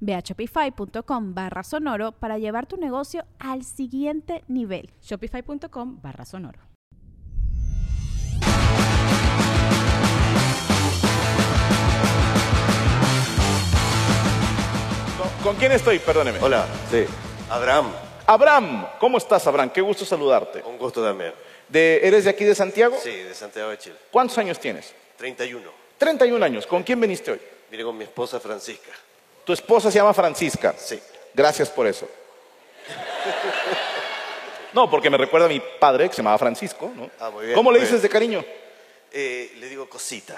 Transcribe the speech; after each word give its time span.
Ve 0.00 0.14
a 0.14 0.20
shopify.com 0.20 1.34
barra 1.34 1.62
sonoro 1.62 2.12
para 2.12 2.38
llevar 2.38 2.66
tu 2.66 2.76
negocio 2.76 3.24
al 3.38 3.64
siguiente 3.64 4.44
nivel. 4.48 4.90
Shopify.com 5.02 6.00
barra 6.02 6.24
sonoro. 6.24 6.60
¿Con 15.42 15.56
quién 15.56 15.72
estoy? 15.72 15.98
Perdóneme. 15.98 16.38
Hola, 16.40 16.66
sí. 16.90 17.04
Abraham, 17.50 17.92
Abraham, 18.26 18.86
¿cómo 18.98 19.18
estás, 19.18 19.46
Abraham? 19.46 19.70
Qué 19.70 19.80
gusto 19.80 20.04
saludarte. 20.04 20.62
un 20.66 20.76
gusto 20.78 21.02
también. 21.02 21.32
De- 21.68 22.00
¿Eres 22.02 22.24
de 22.24 22.30
aquí 22.30 22.44
de 22.44 22.54
Santiago? 22.54 22.96
Sí, 23.02 23.10
de 23.10 23.34
Santiago 23.34 23.70
de 23.70 23.78
Chile. 23.78 23.96
¿Cuántos 24.10 24.36
años 24.38 24.58
tienes? 24.58 24.92
31. 25.16 25.70
31 25.96 26.44
años. 26.44 26.66
¿Con 26.66 26.82
quién 26.82 27.00
viniste 27.00 27.32
hoy? 27.32 27.40
Vine 27.70 27.84
con 27.84 27.96
mi 27.96 28.04
esposa 28.04 28.40
Francisca. 28.40 28.90
Tu 29.48 29.54
esposa 29.54 29.90
se 29.90 29.96
llama 29.96 30.12
Francisca. 30.12 30.74
Sí. 30.76 31.00
Gracias 31.32 31.70
por 31.70 31.86
eso. 31.86 32.06
No, 34.74 34.90
porque 34.90 35.08
me 35.08 35.16
recuerda 35.16 35.46
a 35.46 35.48
mi 35.48 35.58
padre 35.58 36.06
que 36.06 36.14
se 36.14 36.18
llamaba 36.18 36.36
Francisco. 36.36 36.92
¿no? 36.94 37.10
Ah, 37.18 37.30
muy 37.30 37.46
bien, 37.46 37.56
¿Cómo 37.56 37.72
le 37.72 37.78
muy 37.78 37.86
dices 37.86 38.02
bien. 38.02 38.02
de 38.02 38.08
cariño? 38.10 38.44
Eh, 39.10 39.52
le 39.56 39.70
digo 39.70 39.88
cosita. 39.88 40.36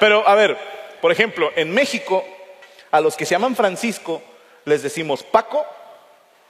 Pero, 0.00 0.26
a 0.26 0.34
ver, 0.34 0.56
por 1.02 1.12
ejemplo, 1.12 1.52
en 1.56 1.70
México, 1.74 2.24
a 2.90 2.98
los 3.02 3.14
que 3.14 3.26
se 3.26 3.32
llaman 3.32 3.54
Francisco, 3.54 4.22
les 4.64 4.82
decimos 4.82 5.22
Paco, 5.22 5.62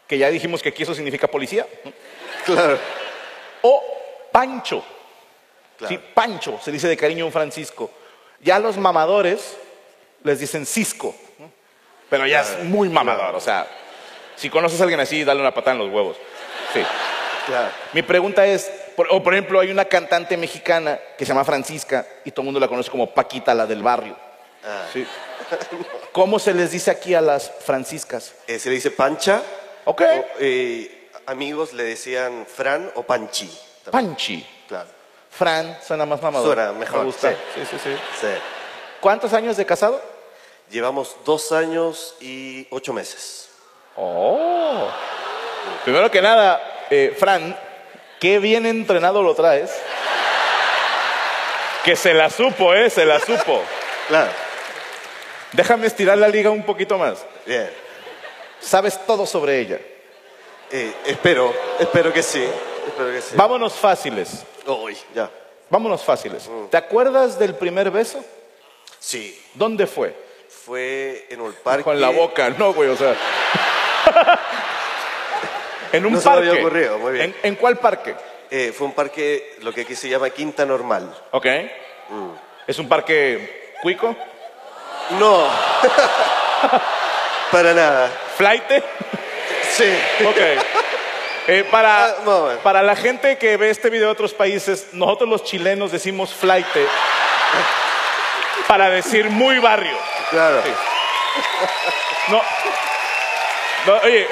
que 0.06 0.18
ya 0.18 0.30
dijimos 0.30 0.62
que 0.62 0.68
aquí 0.68 0.84
eso 0.84 0.94
significa 0.94 1.26
policía, 1.26 1.66
¿no? 1.84 1.92
Claro. 2.44 2.78
o 3.62 3.82
Pancho. 4.30 4.84
Claro. 5.78 5.92
Sí, 5.96 6.00
Pancho 6.14 6.60
se 6.62 6.70
dice 6.70 6.86
de 6.86 6.96
cariño 6.96 7.26
un 7.26 7.32
Francisco. 7.32 7.90
Ya 8.42 8.58
los 8.58 8.76
mamadores 8.76 9.56
les 10.24 10.40
dicen 10.40 10.66
Cisco, 10.66 11.14
¿no? 11.38 11.50
pero 12.10 12.26
ya 12.26 12.42
es 12.42 12.64
muy 12.64 12.88
mamador. 12.88 13.34
O 13.34 13.40
sea, 13.40 13.66
si 14.36 14.50
conoces 14.50 14.80
a 14.80 14.84
alguien 14.84 15.00
así, 15.00 15.24
dale 15.24 15.40
una 15.40 15.54
patada 15.54 15.72
en 15.76 15.78
los 15.78 15.92
huevos. 15.92 16.16
Sí. 16.72 16.82
Claro. 17.46 17.70
Mi 17.92 18.02
pregunta 18.02 18.46
es, 18.46 18.70
por, 18.96 19.08
o 19.10 19.22
por 19.22 19.34
ejemplo, 19.34 19.60
hay 19.60 19.70
una 19.70 19.84
cantante 19.84 20.36
mexicana 20.36 20.98
que 21.16 21.24
se 21.24 21.30
llama 21.30 21.44
Francisca 21.44 22.06
y 22.24 22.30
todo 22.30 22.42
el 22.42 22.46
mundo 22.46 22.60
la 22.60 22.68
conoce 22.68 22.90
como 22.90 23.12
Paquita, 23.12 23.54
la 23.54 23.66
del 23.66 23.82
barrio. 23.82 24.16
Ah. 24.64 24.86
Sí. 24.92 25.06
¿Cómo 26.12 26.38
se 26.38 26.54
les 26.54 26.70
dice 26.70 26.91
aquí 26.91 27.14
a 27.14 27.20
las 27.20 27.50
franciscas? 27.64 28.34
Eh, 28.47 28.58
se 28.58 28.69
le 28.69 28.76
dice 28.76 28.91
pancha. 28.91 29.42
Ok. 29.84 30.02
O, 30.02 30.25
eh, 30.41 31.08
amigos 31.26 31.72
le 31.72 31.84
decían 31.84 32.47
Fran 32.47 32.91
o 32.94 33.02
Panchi. 33.02 33.50
Panchi. 33.91 34.47
Claro. 34.69 34.88
Fran, 35.32 35.78
suena 35.87 36.04
más 36.06 36.20
mamador. 36.22 36.54
Suena 36.54 36.72
mejor, 36.72 37.00
Me 37.00 37.04
gusta. 37.06 37.31
sí. 37.31 37.37
Sí, 37.54 37.60
sí, 37.70 37.76
sí. 37.82 37.97
Sí. 38.20 38.26
¿Cuántos 39.00 39.32
años 39.32 39.56
de 39.56 39.65
casado? 39.66 40.00
Llevamos 40.70 41.16
dos 41.25 41.50
años 41.53 42.15
y 42.20 42.66
ocho 42.70 42.93
meses. 42.93 43.48
Oh. 43.97 44.88
Primero 45.84 46.10
que 46.10 46.22
nada, 46.22 46.62
eh, 46.91 47.16
Fran, 47.19 47.59
qué 48.20 48.38
bien 48.38 48.66
entrenado 48.66 49.22
lo 49.22 49.34
traes. 49.34 49.72
Que 51.84 51.97
se 51.97 52.14
la 52.14 52.31
supo, 52.31 52.75
¿eh? 52.75 52.88
Se 52.91 53.04
la 53.04 53.19
supo. 53.19 53.60
Claro. 54.09 54.31
Déjame 55.53 55.87
estirar 55.87 56.16
la 56.16 56.28
liga 56.28 56.50
un 56.50 56.62
poquito 56.62 56.97
más. 56.97 57.25
Bien. 57.44 57.70
Sabes 58.60 59.04
todo 59.06 59.26
sobre 59.26 59.59
ella. 59.59 59.81
Eh, 60.70 60.94
espero, 61.06 61.53
espero 61.81 62.12
que 62.12 62.22
sí. 62.22 62.47
Espero 62.87 63.10
que 63.10 63.20
sí. 63.20 63.34
Vámonos 63.34 63.75
fáciles. 63.75 64.44
Uy, 64.67 64.97
ya. 65.15 65.31
Vámonos 65.71 66.03
fáciles. 66.03 66.49
¿Te 66.71 66.77
acuerdas 66.77 67.39
del 67.39 67.55
primer 67.55 67.91
beso? 67.91 68.23
Sí. 68.99 69.41
¿Dónde 69.55 69.87
fue? 69.87 70.15
Fue 70.65 71.27
en 71.31 71.41
un 71.41 71.53
parque. 71.55 71.84
Con 71.84 72.00
la 72.00 72.11
boca, 72.11 72.50
no, 72.50 72.73
güey, 72.75 72.91
o 72.91 72.97
sea. 72.97 73.17
en 75.93 76.06
un 76.06 76.12
No 76.12 76.21
se 76.21 76.28
me 76.28 76.34
parque. 76.34 76.49
había 76.50 76.62
ocurrido, 76.62 76.99
muy 76.99 77.12
bien. 77.12 77.34
¿En, 77.43 77.49
en 77.50 77.55
cuál 77.56 77.78
parque? 77.78 78.15
Eh, 78.50 78.73
fue 78.77 78.87
un 78.87 78.93
parque, 78.93 79.56
lo 79.62 79.73
que 79.73 79.81
aquí 79.83 79.95
se 79.97 80.09
llama 80.09 80.31
Quinta 80.31 80.65
Normal. 80.67 81.12
Ok. 81.33 81.47
¿Es 82.67 82.79
un 82.79 82.89
parque 82.89 83.73
cuico? 83.83 84.15
No. 85.19 85.43
Para 87.50 87.75
nada. 87.75 88.09
¿Flight? 88.37 88.62
Sí. 89.71 89.93
Ok. 90.27 90.37
Eh, 91.48 91.64
para, 91.70 92.06
Ah, 92.06 92.58
para 92.62 92.82
la 92.82 92.94
gente 92.94 93.36
que 93.36 93.56
ve 93.56 93.70
este 93.70 93.91
video 93.91 94.06
de 94.06 94.12
otros 94.12 94.32
países, 94.32 94.88
nosotros 94.92 95.28
los 95.28 95.44
chilenos 95.44 95.91
decimos 95.91 96.32
flight 96.32 96.66
para 98.69 98.88
decir 98.91 99.28
muy 99.28 99.58
barrio. 99.58 99.97
Claro. 100.31 100.62
No, 102.28 102.41
no, 103.86 104.00
oye, 104.04 104.28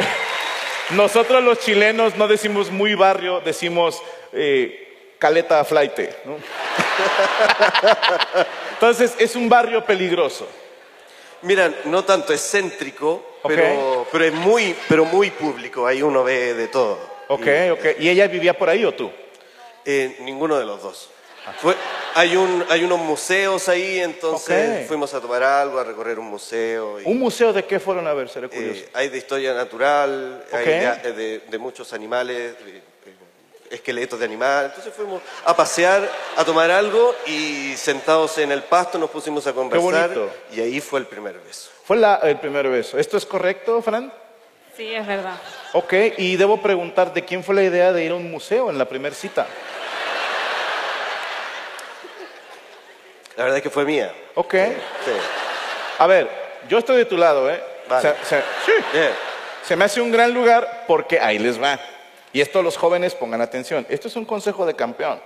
nosotros 0.91 1.43
los 1.43 1.59
chilenos 1.59 2.15
no 2.17 2.29
decimos 2.29 2.71
muy 2.71 2.95
barrio, 2.95 3.41
decimos 3.41 4.01
eh, 4.33 5.15
caleta. 5.19 5.65
¿no? 6.25 6.37
Entonces 8.75 9.15
es 9.19 9.35
un 9.35 9.49
barrio 9.49 9.85
peligroso. 9.85 10.47
Mira, 11.43 11.73
no 11.85 12.05
tanto 12.05 12.33
es 12.33 12.41
pero, 13.49 14.07
pero 14.13 14.25
es 14.25 14.33
muy, 14.33 14.77
pero 14.89 15.05
muy 15.05 15.31
público. 15.31 15.87
Ahí 15.87 16.03
uno 16.03 16.23
ve 16.25 16.55
de 16.55 16.69
todo. 16.69 16.99
Ok, 17.29 17.47
Y, 17.47 17.71
ok. 17.71 17.85
¿Y 18.01 18.09
ella 18.09 18.27
vivía 18.29 18.57
por 18.57 18.69
ahí 18.69 18.85
o 18.85 18.93
tú? 18.93 19.11
eh, 19.85 20.17
ninguno 20.21 20.59
de 20.59 20.65
los 20.67 20.83
dos. 20.83 21.09
Fue- 21.61 21.75
hay, 22.15 22.37
un, 22.37 22.65
hay 22.69 22.85
unos 22.85 22.99
museos 22.99 23.67
ahí, 23.71 23.99
entonces 24.01 24.83
Ok. 24.83 24.87
fuimos 24.89 25.15
a 25.15 25.21
tomar 25.23 25.43
algo, 25.43 25.79
a 25.79 25.85
recorrer 25.85 26.19
un 26.19 26.27
museo. 26.27 27.01
y, 27.01 27.05
¿Un 27.07 27.19
museo 27.19 27.53
de 27.53 27.65
qué 27.65 27.81
fueron 27.81 28.07
a 28.07 28.13
ver? 28.13 28.29
Seré 28.29 28.49
curioso. 28.49 28.81
eh, 28.81 28.89
hay 28.93 29.09
de 29.09 29.17
historia 29.19 29.55
natural, 29.55 30.45
hay 30.53 30.61
Ok. 30.63 31.03
de, 31.03 31.13
de- 31.15 31.39
de 31.49 31.59
muchos 31.59 31.93
animales, 31.95 32.55
de- 32.65 32.83
esqueletos 33.71 34.19
de 34.19 34.25
animales. 34.27 34.71
Entonces 34.71 34.93
fuimos 34.95 35.23
a 35.45 35.57
pasear, 35.57 36.11
a 36.37 36.45
tomar 36.45 36.71
algo 36.71 37.15
y 37.27 37.75
sentados 37.77 38.37
en 38.39 38.51
el 38.53 38.63
pasto 38.65 38.99
nos 38.99 39.11
pusimos 39.11 39.47
a 39.47 39.53
conversar. 39.53 40.09
bonito. 40.13 40.31
Y 40.53 40.61
ahí 40.61 40.81
fue 40.81 41.01
el 41.01 41.07
primer 41.07 41.39
beso. 41.39 41.71
Fue 41.91 41.97
la- 41.97 42.21
el 42.23 42.37
primer 42.39 42.69
beso. 42.69 42.99
¿Esto 43.01 43.17
es 43.17 43.27
correcto, 43.27 43.83
Fran? 43.83 44.13
Sí, 44.77 44.95
es 44.95 45.05
verdad. 45.05 45.35
Ok, 45.73 45.93
y 46.19 46.37
debo 46.37 46.63
preguntar, 46.63 47.13
¿de 47.13 47.25
quién 47.25 47.43
fue 47.43 47.53
la 47.57 47.65
idea 47.65 47.93
de 47.93 48.05
ir 48.05 48.13
a 48.13 48.15
un 48.15 48.31
museo 48.31 48.71
en 48.71 48.79
la 48.79 48.85
primera 48.85 49.13
cita? 49.13 49.45
La 53.37 53.43
verdad 53.43 53.57
es 53.57 53.63
que 53.65 53.71
fue 53.71 53.85
mía. 53.85 54.13
Ok. 54.37 54.55
Sí. 54.55 55.11
A 55.99 56.07
ver, 56.07 56.31
yo 56.69 56.79
estoy 56.79 56.97
de 56.97 57.07
tu 57.07 57.17
lado, 57.17 57.51
¿eh? 57.51 57.61
Vale. 57.89 58.15
Se, 58.23 58.37
se- 58.37 58.45
sí. 58.67 58.73
Se 59.65 59.75
me 59.75 59.85
hace 59.87 60.01
un 60.01 60.13
gran 60.13 60.33
lugar 60.33 60.85
porque 60.87 61.19
ahí 61.19 61.41
les 61.41 61.61
va. 61.61 61.77
Y 62.33 62.41
esto 62.41 62.63
los 62.63 62.77
jóvenes 62.77 63.17
pongan 63.17 63.41
atención. 63.41 63.85
Esto 63.89 64.07
es 64.07 64.15
un 64.15 64.27
consejo 64.27 64.65
de 64.65 64.77
campeón. 64.77 65.21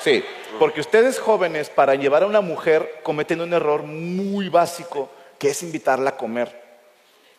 Sí, 0.00 0.24
porque 0.58 0.80
ustedes 0.80 1.20
jóvenes 1.20 1.70
para 1.70 1.94
llevar 1.94 2.24
a 2.24 2.26
una 2.26 2.40
mujer 2.40 2.98
cometen 3.04 3.40
un 3.40 3.52
error 3.52 3.84
muy 3.84 4.48
básico 4.48 5.10
que 5.38 5.50
es 5.50 5.62
invitarla 5.62 6.10
a 6.10 6.16
comer. 6.16 6.64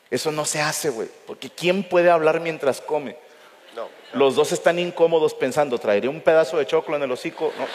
Eso 0.10 0.32
no 0.32 0.46
se 0.46 0.62
hace, 0.62 0.90
güey, 0.90 1.10
porque 1.26 1.50
¿quién 1.50 1.84
puede 1.84 2.10
hablar 2.10 2.40
mientras 2.40 2.80
come? 2.80 3.18
No. 3.76 3.90
Los 4.14 4.36
dos 4.36 4.52
están 4.52 4.80
incómodos 4.80 5.34
pensando, 5.34 5.78
¿traeré 5.78 6.08
un 6.08 6.22
pedazo 6.22 6.58
de 6.58 6.66
choclo 6.66 6.96
en 6.96 7.04
el 7.04 7.12
hocico? 7.12 7.52
No. 7.58 7.66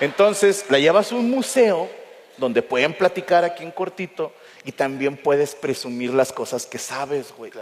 Entonces, 0.00 0.64
la 0.70 0.78
llevas 0.78 1.12
a 1.12 1.14
un 1.14 1.30
museo 1.30 1.88
donde 2.36 2.62
pueden 2.62 2.94
platicar 2.94 3.44
aquí 3.44 3.62
en 3.62 3.70
cortito 3.70 4.32
y 4.64 4.72
también 4.72 5.16
puedes 5.16 5.54
presumir 5.54 6.12
las 6.12 6.32
cosas 6.32 6.66
que 6.66 6.78
sabes, 6.78 7.32
güey. 7.36 7.52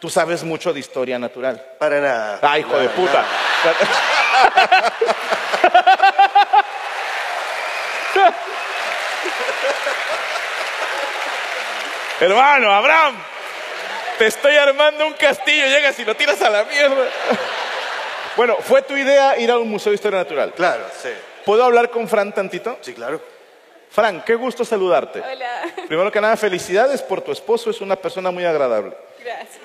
Tú 0.00 0.08
sabes 0.08 0.44
mucho 0.44 0.72
de 0.72 0.80
historia 0.80 1.18
natural. 1.18 1.62
Para 1.78 2.00
nada. 2.00 2.38
Ay, 2.42 2.62
hijo 2.62 2.78
de 2.78 2.88
puta. 2.90 3.26
nada. 3.64 4.96
Hermano, 12.20 12.70
Abraham, 12.72 13.16
te 14.18 14.26
estoy 14.26 14.56
armando 14.56 15.06
un 15.06 15.12
castillo, 15.14 15.66
llegas 15.66 15.98
y 15.98 16.04
lo 16.04 16.16
tiras 16.16 16.40
a 16.42 16.48
la 16.50 16.64
mierda. 16.64 17.10
Bueno, 18.36 18.56
fue 18.60 18.82
tu 18.82 18.96
idea 18.96 19.38
ir 19.38 19.50
a 19.50 19.58
un 19.58 19.68
museo 19.68 19.90
de 19.90 19.96
historia 19.96 20.18
natural. 20.18 20.52
Claro, 20.54 20.84
sí. 21.02 21.10
¿Puedo 21.44 21.62
hablar 21.64 21.90
con 21.90 22.08
Fran 22.08 22.34
tantito? 22.34 22.78
Sí, 22.80 22.94
claro. 22.94 23.20
Fran, 23.90 24.22
qué 24.24 24.34
gusto 24.34 24.64
saludarte. 24.64 25.20
Hola, 25.20 25.62
Primero 25.88 26.10
que 26.10 26.20
nada, 26.20 26.36
felicidades 26.36 27.02
por 27.02 27.20
tu 27.20 27.32
esposo, 27.32 27.70
es 27.70 27.80
una 27.80 27.96
persona 27.96 28.30
muy 28.30 28.44
agradable. 28.44 28.96
gracias. 29.22 29.58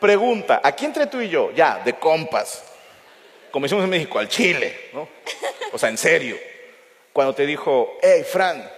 Pregunta, 0.00 0.60
aquí 0.62 0.86
entre 0.86 1.06
tú 1.06 1.20
y 1.20 1.28
yo, 1.28 1.50
ya, 1.52 1.80
de 1.84 1.92
compas, 1.94 2.64
como 3.50 3.64
decimos 3.66 3.84
en 3.84 3.90
México, 3.90 4.18
al 4.18 4.28
chile, 4.28 4.88
¿no? 4.94 5.06
O 5.72 5.78
sea, 5.78 5.90
en 5.90 5.98
serio. 5.98 6.38
Cuando 7.12 7.34
te 7.34 7.44
dijo, 7.44 7.98
hey, 8.00 8.24
Fran, 8.30 8.70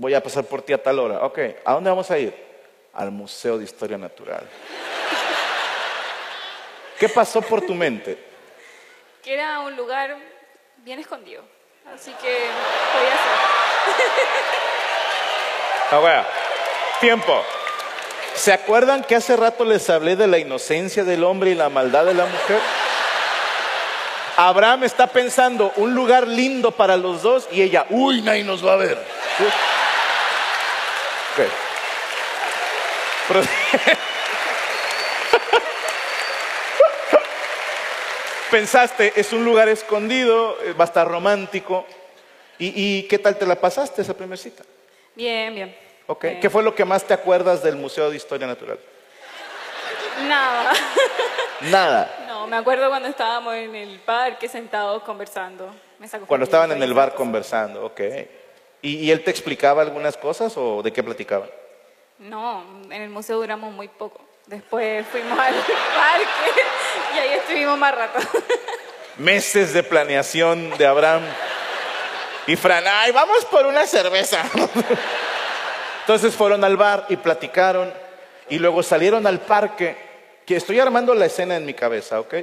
voy 0.00 0.14
a 0.14 0.22
pasar 0.22 0.44
por 0.44 0.62
ti 0.62 0.72
a 0.72 0.82
tal 0.82 0.98
hora. 0.98 1.24
Ok, 1.26 1.38
¿a 1.62 1.74
dónde 1.74 1.90
vamos 1.90 2.10
a 2.10 2.18
ir? 2.18 2.34
Al 2.94 3.10
Museo 3.10 3.58
de 3.58 3.64
Historia 3.64 3.98
Natural. 3.98 4.48
¿Qué 6.98 7.08
pasó 7.10 7.42
por 7.42 7.60
tu 7.60 7.74
mente? 7.74 8.18
Que 9.22 9.34
era 9.34 9.60
un 9.60 9.76
lugar 9.76 10.16
bien 10.78 10.98
escondido, 10.98 11.42
así 11.94 12.12
que 12.12 12.28
podía 12.92 13.10
ser. 13.10 13.40
Ah. 15.92 16.24
Tiempo. 17.00 17.44
¿Se 18.34 18.52
acuerdan 18.52 19.02
que 19.02 19.16
hace 19.16 19.34
rato 19.34 19.64
les 19.64 19.90
hablé 19.90 20.14
de 20.14 20.28
la 20.28 20.38
inocencia 20.38 21.02
del 21.02 21.24
hombre 21.24 21.50
y 21.50 21.56
la 21.56 21.68
maldad 21.68 22.04
de 22.04 22.14
la 22.14 22.26
mujer? 22.26 22.60
Abraham 24.36 24.84
está 24.84 25.08
pensando 25.08 25.72
un 25.74 25.92
lugar 25.92 26.28
lindo 26.28 26.70
para 26.70 26.96
los 26.96 27.22
dos 27.22 27.48
y 27.50 27.60
ella, 27.60 27.86
uy, 27.90 28.22
nadie 28.22 28.44
nos 28.44 28.64
va 28.64 28.74
a 28.74 28.76
ver. 28.76 29.04
¿Sí? 29.36 29.44
Pensaste, 38.50 39.12
es 39.14 39.32
un 39.32 39.44
lugar 39.44 39.68
escondido, 39.68 40.58
eh, 40.62 40.72
va 40.72 40.84
a 40.84 40.88
estar 40.88 41.06
romántico. 41.06 41.86
¿Y, 42.58 42.72
y 42.98 43.02
qué 43.04 43.18
tal 43.18 43.36
te 43.38 43.46
la 43.46 43.54
pasaste 43.54 44.02
esa 44.02 44.14
primera 44.14 44.36
cita? 44.36 44.64
Bien, 45.14 45.54
bien. 45.54 45.76
Ok. 46.06 46.24
Bien. 46.24 46.40
¿Qué 46.40 46.50
fue 46.50 46.62
lo 46.62 46.74
que 46.74 46.84
más 46.84 47.04
te 47.04 47.14
acuerdas 47.14 47.62
del 47.62 47.76
Museo 47.76 48.10
de 48.10 48.16
Historia 48.16 48.46
Natural? 48.46 48.78
Nada. 50.26 50.72
Nada. 51.60 52.24
No, 52.26 52.46
me 52.46 52.56
acuerdo 52.56 52.88
cuando 52.88 53.08
estábamos 53.08 53.54
en 53.54 53.74
el 53.74 54.00
parque 54.00 54.48
sentados 54.48 55.02
conversando. 55.04 55.72
Me 55.98 56.08
sacó 56.08 56.26
Cuando 56.26 56.44
estaban 56.44 56.72
en 56.72 56.82
el 56.82 56.92
bar 56.92 57.14
conversando, 57.14 57.84
ok. 57.86 58.00
¿Y, 58.82 58.96
y 58.96 59.10
él 59.10 59.22
te 59.24 59.30
explicaba 59.30 59.82
algunas 59.82 60.16
cosas 60.16 60.54
o 60.56 60.82
de 60.82 60.92
qué 60.92 61.02
platicaban? 61.02 61.50
No, 62.18 62.64
en 62.90 63.02
el 63.02 63.08
museo 63.10 63.38
duramos 63.38 63.72
muy 63.72 63.88
poco. 63.88 64.20
Después 64.46 65.06
fuimos 65.06 65.38
al 65.38 65.54
parque 65.54 66.60
y 67.14 67.18
ahí 67.18 67.32
estuvimos 67.38 67.78
más 67.78 67.94
rato. 67.94 68.18
Meses 69.16 69.72
de 69.72 69.82
planeación 69.82 70.76
de 70.76 70.86
Abraham. 70.86 71.22
Y 72.46 72.56
Fran, 72.56 72.84
ay, 72.86 73.12
vamos 73.12 73.44
por 73.44 73.64
una 73.64 73.86
cerveza. 73.86 74.42
Entonces 76.00 76.34
fueron 76.34 76.64
al 76.64 76.76
bar 76.76 77.06
y 77.08 77.16
platicaron. 77.16 77.92
Y 78.48 78.58
luego 78.58 78.82
salieron 78.82 79.26
al 79.26 79.40
parque. 79.40 79.96
Que 80.44 80.56
estoy 80.56 80.80
armando 80.80 81.14
la 81.14 81.26
escena 81.26 81.56
en 81.56 81.64
mi 81.64 81.74
cabeza, 81.74 82.18
¿ok? 82.18 82.34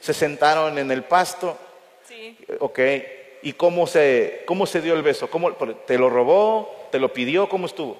Se 0.00 0.14
sentaron 0.14 0.78
en 0.78 0.90
el 0.90 1.04
pasto. 1.04 1.58
Sí. 2.08 2.38
Ok. 2.60 2.78
¿Y 3.42 3.54
cómo 3.54 3.86
se, 3.86 4.42
cómo 4.46 4.66
se 4.66 4.80
dio 4.80 4.94
el 4.94 5.02
beso? 5.02 5.30
¿Cómo, 5.30 5.52
¿Te 5.54 5.98
lo 5.98 6.10
robó? 6.10 6.88
¿Te 6.90 6.98
lo 6.98 7.12
pidió? 7.12 7.48
¿Cómo 7.48 7.66
estuvo? 7.66 7.96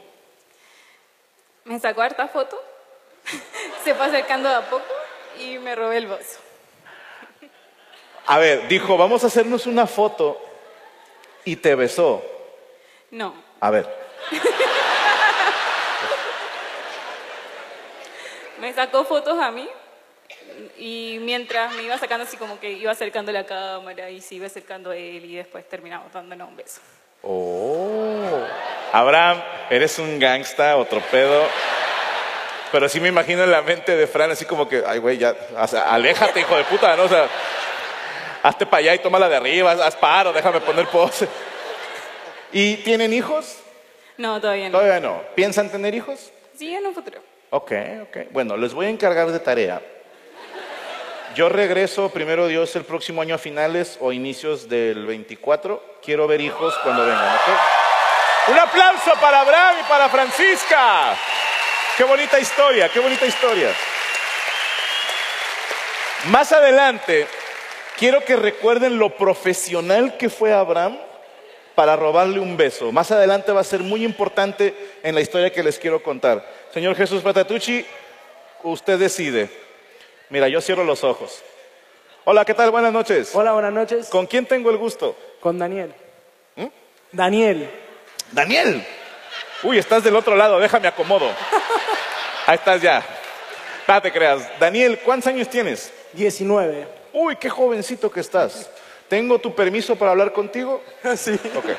Me 1.65 1.79
sacó 1.79 2.03
harta 2.03 2.29
foto, 2.29 2.61
se 3.85 3.95
fue 3.95 4.07
acercando 4.07 4.49
de 4.49 4.55
a 4.57 4.69
poco 4.69 4.85
y 5.39 5.59
me 5.59 5.75
robé 5.75 5.99
el 5.99 6.07
beso. 6.07 6.41
A 8.27 8.39
ver, 8.39 8.69
dijo, 8.69 8.97
vamos 8.97 9.25
a 9.25 9.29
hacernos 9.29 9.67
una 9.67 9.87
foto 9.87 10.41
y 11.45 11.57
te 11.57 11.75
besó. 11.75 12.23
No, 13.11 13.35
A 13.61 13.71
ver, 13.71 13.89
me 18.61 18.73
sacó 18.73 19.05
fotos 19.05 19.39
a 19.41 19.51
mí 19.51 19.69
y 20.79 21.19
mientras 21.21 21.75
me 21.75 21.83
iba 21.83 21.97
sacando 21.99 22.25
así 22.25 22.37
como 22.37 22.59
que 22.61 22.73
iba 22.73 22.93
acercando 22.93 23.33
la 23.33 23.45
cámara 23.45 24.11
y 24.11 24.21
se 24.21 24.37
iba 24.37 24.47
acercando 24.47 24.91
a 24.91 24.97
él 24.97 25.25
y 25.25 25.37
después 25.37 25.69
terminamos 25.69 26.13
dándonos 26.13 26.49
un 26.49 26.57
beso. 26.57 26.81
Oh. 27.23 28.47
Abraham, 28.93 29.43
eres 29.69 29.99
un 29.99 30.19
gangsta, 30.19 30.77
otro 30.77 31.01
pedo. 31.11 31.47
Pero 32.73 32.89
sí 32.89 33.01
me 33.01 33.09
imagino 33.09 33.43
en 33.43 33.51
la 33.51 33.63
mente 33.63 33.97
de 33.97 34.07
Fran 34.07 34.31
así 34.31 34.45
como 34.45 34.69
que, 34.69 34.83
ay, 34.87 34.99
güey, 34.99 35.19
ya, 35.19 35.35
o 35.57 35.67
sea, 35.67 35.93
aléjate, 35.93 36.41
hijo 36.41 36.57
de 36.57 36.65
puta, 36.65 36.97
¿no? 36.97 37.05
O 37.05 37.09
sea, 37.09 37.29
hazte 38.43 38.65
para 38.65 38.79
allá 38.79 38.95
y 38.95 38.99
tómala 39.01 39.29
de 39.29 39.37
arriba, 39.37 39.73
haz, 39.73 39.81
haz 39.81 39.97
paro, 39.97 40.33
déjame 40.33 40.61
poner 40.61 40.87
pose. 40.87 41.29
¿Y 42.53 42.77
tienen 42.79 43.13
hijos? 43.13 43.59
No, 44.17 44.41
todavía 44.41 44.69
no. 44.69 44.79
Todavía 44.79 45.01
no. 45.01 45.23
¿Piensan 45.35 45.71
tener 45.71 45.95
hijos? 45.95 46.33
Sí, 46.57 46.75
en 46.75 46.87
un 46.87 46.95
futuro. 46.95 47.21
Ok, 47.51 47.73
ok. 48.03 48.17
Bueno, 48.31 48.57
les 48.57 48.73
voy 48.73 48.87
a 48.87 48.91
encargar 48.91 49.31
de 49.31 49.41
tarea. 49.41 49.81
Yo 51.37 51.49
regreso, 51.49 52.09
primero 52.09 52.49
Dios, 52.49 52.75
el 52.75 52.83
próximo 52.83 53.23
año 53.23 53.37
a 53.37 53.39
finales 53.39 53.99
o 54.01 54.11
inicios 54.11 54.69
del 54.69 55.07
24. 55.07 55.99
Quiero 56.03 56.27
ver 56.27 56.41
hijos 56.41 56.75
cuando 56.83 57.07
vengan, 57.07 57.37
¿ok? 57.37 58.49
Un 58.49 58.59
aplauso 58.59 59.13
para 59.21 59.41
Abraham 59.41 59.77
y 59.81 59.89
para 59.89 60.09
Francisca. 60.09 61.17
Qué 61.97 62.03
bonita 62.03 62.41
historia, 62.41 62.89
qué 62.89 62.99
bonita 62.99 63.27
historia. 63.27 63.73
Más 66.27 66.51
adelante, 66.51 67.29
quiero 67.97 68.25
que 68.25 68.35
recuerden 68.35 68.99
lo 68.99 69.11
profesional 69.17 70.17
que 70.17 70.31
fue 70.31 70.53
Abraham 70.53 70.99
para 71.77 71.95
robarle 71.95 72.41
un 72.41 72.57
beso. 72.57 72.91
Más 72.91 73.13
adelante 73.13 73.53
va 73.53 73.61
a 73.61 73.65
ser 73.65 73.81
muy 73.81 74.05
importante 74.05 74.75
en 75.05 75.15
la 75.15 75.21
historia 75.21 75.53
que 75.53 75.63
les 75.63 75.79
quiero 75.79 76.03
contar. 76.03 76.45
Señor 76.75 76.97
Jesús 76.97 77.23
Patatucci, 77.23 77.87
usted 78.65 78.99
decide. 78.99 79.70
Mira, 80.31 80.47
yo 80.49 80.61
cierro 80.61 80.85
los 80.85 81.03
ojos. 81.03 81.43
Hola, 82.25 82.45
¿qué 82.45 82.55
tal? 82.55 82.71
Buenas 82.71 82.93
noches. 82.93 83.33
Hola, 83.35 83.53
buenas 83.53 83.73
noches. 83.73 84.09
¿Con 84.09 84.27
quién 84.27 84.47
tengo 84.47 84.71
el 84.71 84.77
gusto? 84.77 85.17
Con 85.41 85.59
Daniel. 85.59 85.93
¿Mm? 86.55 86.67
Daniel. 87.11 87.69
Daniel. 88.31 88.87
Uy, 89.65 89.79
estás 89.79 90.05
del 90.05 90.15
otro 90.15 90.37
lado, 90.37 90.61
déjame 90.61 90.87
acomodo. 90.87 91.29
Ahí 92.47 92.55
estás 92.55 92.81
ya. 92.81 93.05
No 93.89 94.01
te 94.01 94.13
creas. 94.13 94.49
Daniel, 94.61 95.01
¿cuántos 95.05 95.27
años 95.27 95.49
tienes? 95.49 95.93
19. 96.13 96.87
Uy, 97.13 97.35
qué 97.35 97.51
jovencito 97.51 98.09
que 98.09 98.21
estás. 98.21 98.71
¿Tengo 99.09 99.41
tu 99.41 99.53
permiso 99.53 99.97
para 99.97 100.13
hablar 100.13 100.33
contigo? 100.33 100.81
sí. 101.17 101.33
Ok. 101.57 101.71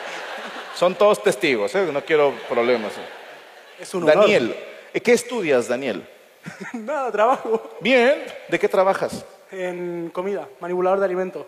Son 0.75 0.93
todos 0.95 1.23
testigos, 1.23 1.73
¿eh? 1.75 1.87
no 1.91 2.03
quiero 2.03 2.33
problemas. 2.49 2.91
Es 3.79 3.93
un 3.93 4.03
honor. 4.03 4.17
Daniel, 4.17 4.55
¿qué 5.01 5.13
estudias, 5.13 5.69
Daniel? 5.69 6.05
Nada, 6.73 7.11
trabajo 7.11 7.61
Bien, 7.81 8.23
¿de 8.47 8.59
qué 8.59 8.67
trabajas? 8.67 9.25
en 9.51 10.09
comida, 10.13 10.47
manipulador 10.61 10.99
de 10.99 11.05
alimentos. 11.05 11.45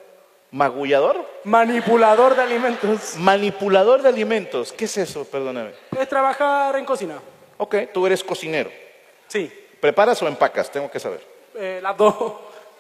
¿Magullador? 0.52 1.26
Manipulador 1.46 2.36
de 2.36 2.42
alimentos. 2.44 3.16
Manipulador 3.18 4.02
de 4.04 4.10
alimentos. 4.10 4.72
¿Qué 4.74 4.86
es 4.86 4.98
eso? 4.98 5.26
Perdóname. 5.26 5.72
Es 6.00 6.08
trabajar 6.08 6.76
en 6.76 6.86
cocina. 6.86 7.20
Ok, 7.58 7.76
tú 7.94 8.06
eres 8.06 8.24
cocinero. 8.24 8.70
Sí, 9.28 9.52
¿Preparas 9.80 10.22
o 10.22 10.28
empacas? 10.28 10.70
Tengo 10.72 10.90
que 10.92 11.00
saber. 11.00 11.26
eh, 11.56 11.80
las 11.82 11.98
dos. 11.98 12.14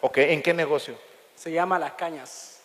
Ok, 0.01 0.17
¿en 0.19 0.41
qué 0.41 0.53
negocio? 0.53 0.95
Se 1.35 1.51
llama 1.51 1.79
Las 1.79 1.93
Cañas. 1.93 2.59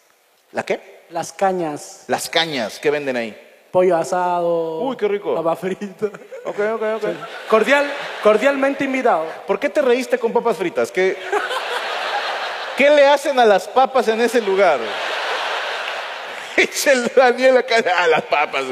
¿La 0.53 0.65
qué? 0.65 1.05
Las 1.11 1.33
Cañas. 1.33 2.05
Las 2.09 2.29
cañas, 2.29 2.79
¿qué 2.79 2.91
venden 2.91 3.17
ahí? 3.17 3.48
Pollo 3.71 3.97
asado. 3.97 4.81
Uy, 4.81 4.97
qué 4.97 5.07
rico. 5.09 5.35
Papa 5.35 5.55
frita. 5.57 6.07
Ok, 6.45 6.59
ok, 6.75 6.83
ok. 6.97 7.05
Cordial, 7.51 7.91
cordialmente 8.23 8.85
invitado. 8.85 9.27
¿Por 9.47 9.59
qué 9.61 9.69
te 9.69 9.83
reíste 9.83 10.19
con 10.19 10.33
papas 10.33 10.57
fritas? 10.57 10.91
¿Qué, 10.91 11.17
¿Qué 12.77 12.89
le 12.91 13.07
hacen 13.07 13.39
a 13.39 13.45
las 13.45 13.69
papas 13.69 14.09
en 14.09 14.21
ese 14.21 14.41
lugar? 14.41 14.79
Dice 16.57 16.93
el 16.93 17.13
Daniel 17.15 17.59
acá, 17.59 17.77
a 17.99 18.07
las 18.07 18.23
papas. 18.23 18.65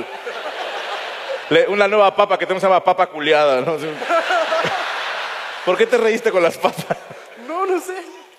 Le- 1.50 1.68
una 1.68 1.86
nueva 1.86 2.14
papa 2.16 2.38
que 2.38 2.46
tenemos 2.46 2.60
se 2.62 2.66
llama 2.66 2.82
papa 2.82 3.06
culiada. 3.06 3.60
¿no? 3.60 3.76
¿Por 5.64 5.76
qué 5.76 5.86
te 5.86 5.96
reíste 5.98 6.30
con 6.32 6.42
las 6.42 6.56
papas? 6.56 6.96
No, 7.46 7.66
no 7.66 7.80
sé. 7.80 7.94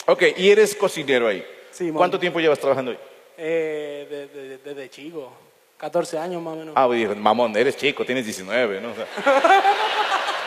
Ok, 0.08 0.24
y 0.38 0.50
eres 0.50 0.76
cocinero 0.76 1.28
ahí. 1.28 1.46
Sí, 1.72 1.86
mon. 1.86 1.96
¿Cuánto 1.98 2.18
tiempo 2.20 2.40
llevas 2.40 2.60
trabajando 2.60 2.92
ahí? 2.92 3.00
Eh, 3.38 4.08
de- 4.10 4.28
de- 4.28 4.48
de- 4.50 4.58
desde 4.58 4.90
chico. 4.90 5.32
14 5.78 6.18
años 6.18 6.42
más 6.42 6.54
o 6.54 6.58
menos. 6.58 6.74
Ah, 6.76 6.88
dije, 6.92 7.14
mamón, 7.16 7.56
eres 7.56 7.78
chico, 7.78 8.04
tienes 8.06 8.26
19, 8.26 8.82
¿no? 8.82 8.92
O 8.92 8.96
sea, 8.96 9.06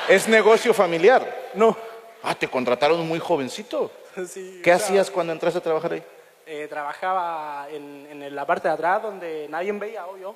es 0.09 0.29
negocio 0.29 0.75
familiar. 0.75 1.51
No. 1.55 1.77
Ah, 2.23 2.35
te 2.35 2.49
contrataron 2.49 3.07
muy 3.07 3.19
jovencito. 3.19 3.91
Sí, 4.27 4.61
¿Qué 4.65 4.75
o 4.75 4.77
sea, 4.77 4.87
hacías 4.87 5.09
cuando 5.09 5.33
entraste 5.33 5.61
a 5.61 5.63
trabajar 5.63 5.93
ahí? 5.93 6.03
eh, 6.45 6.67
trabajaba 6.69 7.69
en, 7.71 8.09
en 8.11 8.35
la 8.35 8.45
parte 8.45 8.67
de 8.67 8.75
atrás 8.75 9.01
donde 9.01 9.47
nadie 9.49 9.71
veía, 9.71 10.05
obvio. 10.05 10.35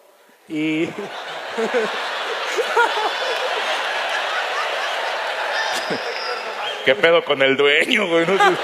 Y 0.48 0.86
¿Qué 6.84 6.94
pedo 6.94 7.24
con 7.24 7.40
el 7.42 7.56
dueño, 7.56 8.06
güey? 8.08 8.26
No 8.26 8.36
sé. 8.36 8.44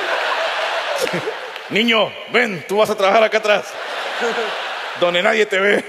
Niño, 1.71 2.13
ven, 2.33 2.65
tú 2.69 2.77
vas 2.79 2.91
a 2.91 2.97
trabajar 2.97 3.23
acá 3.25 3.39
atrás. 3.39 3.73
Donde 5.01 5.23
nadie 5.23 5.47
te 5.47 5.59
ve. 5.59 5.85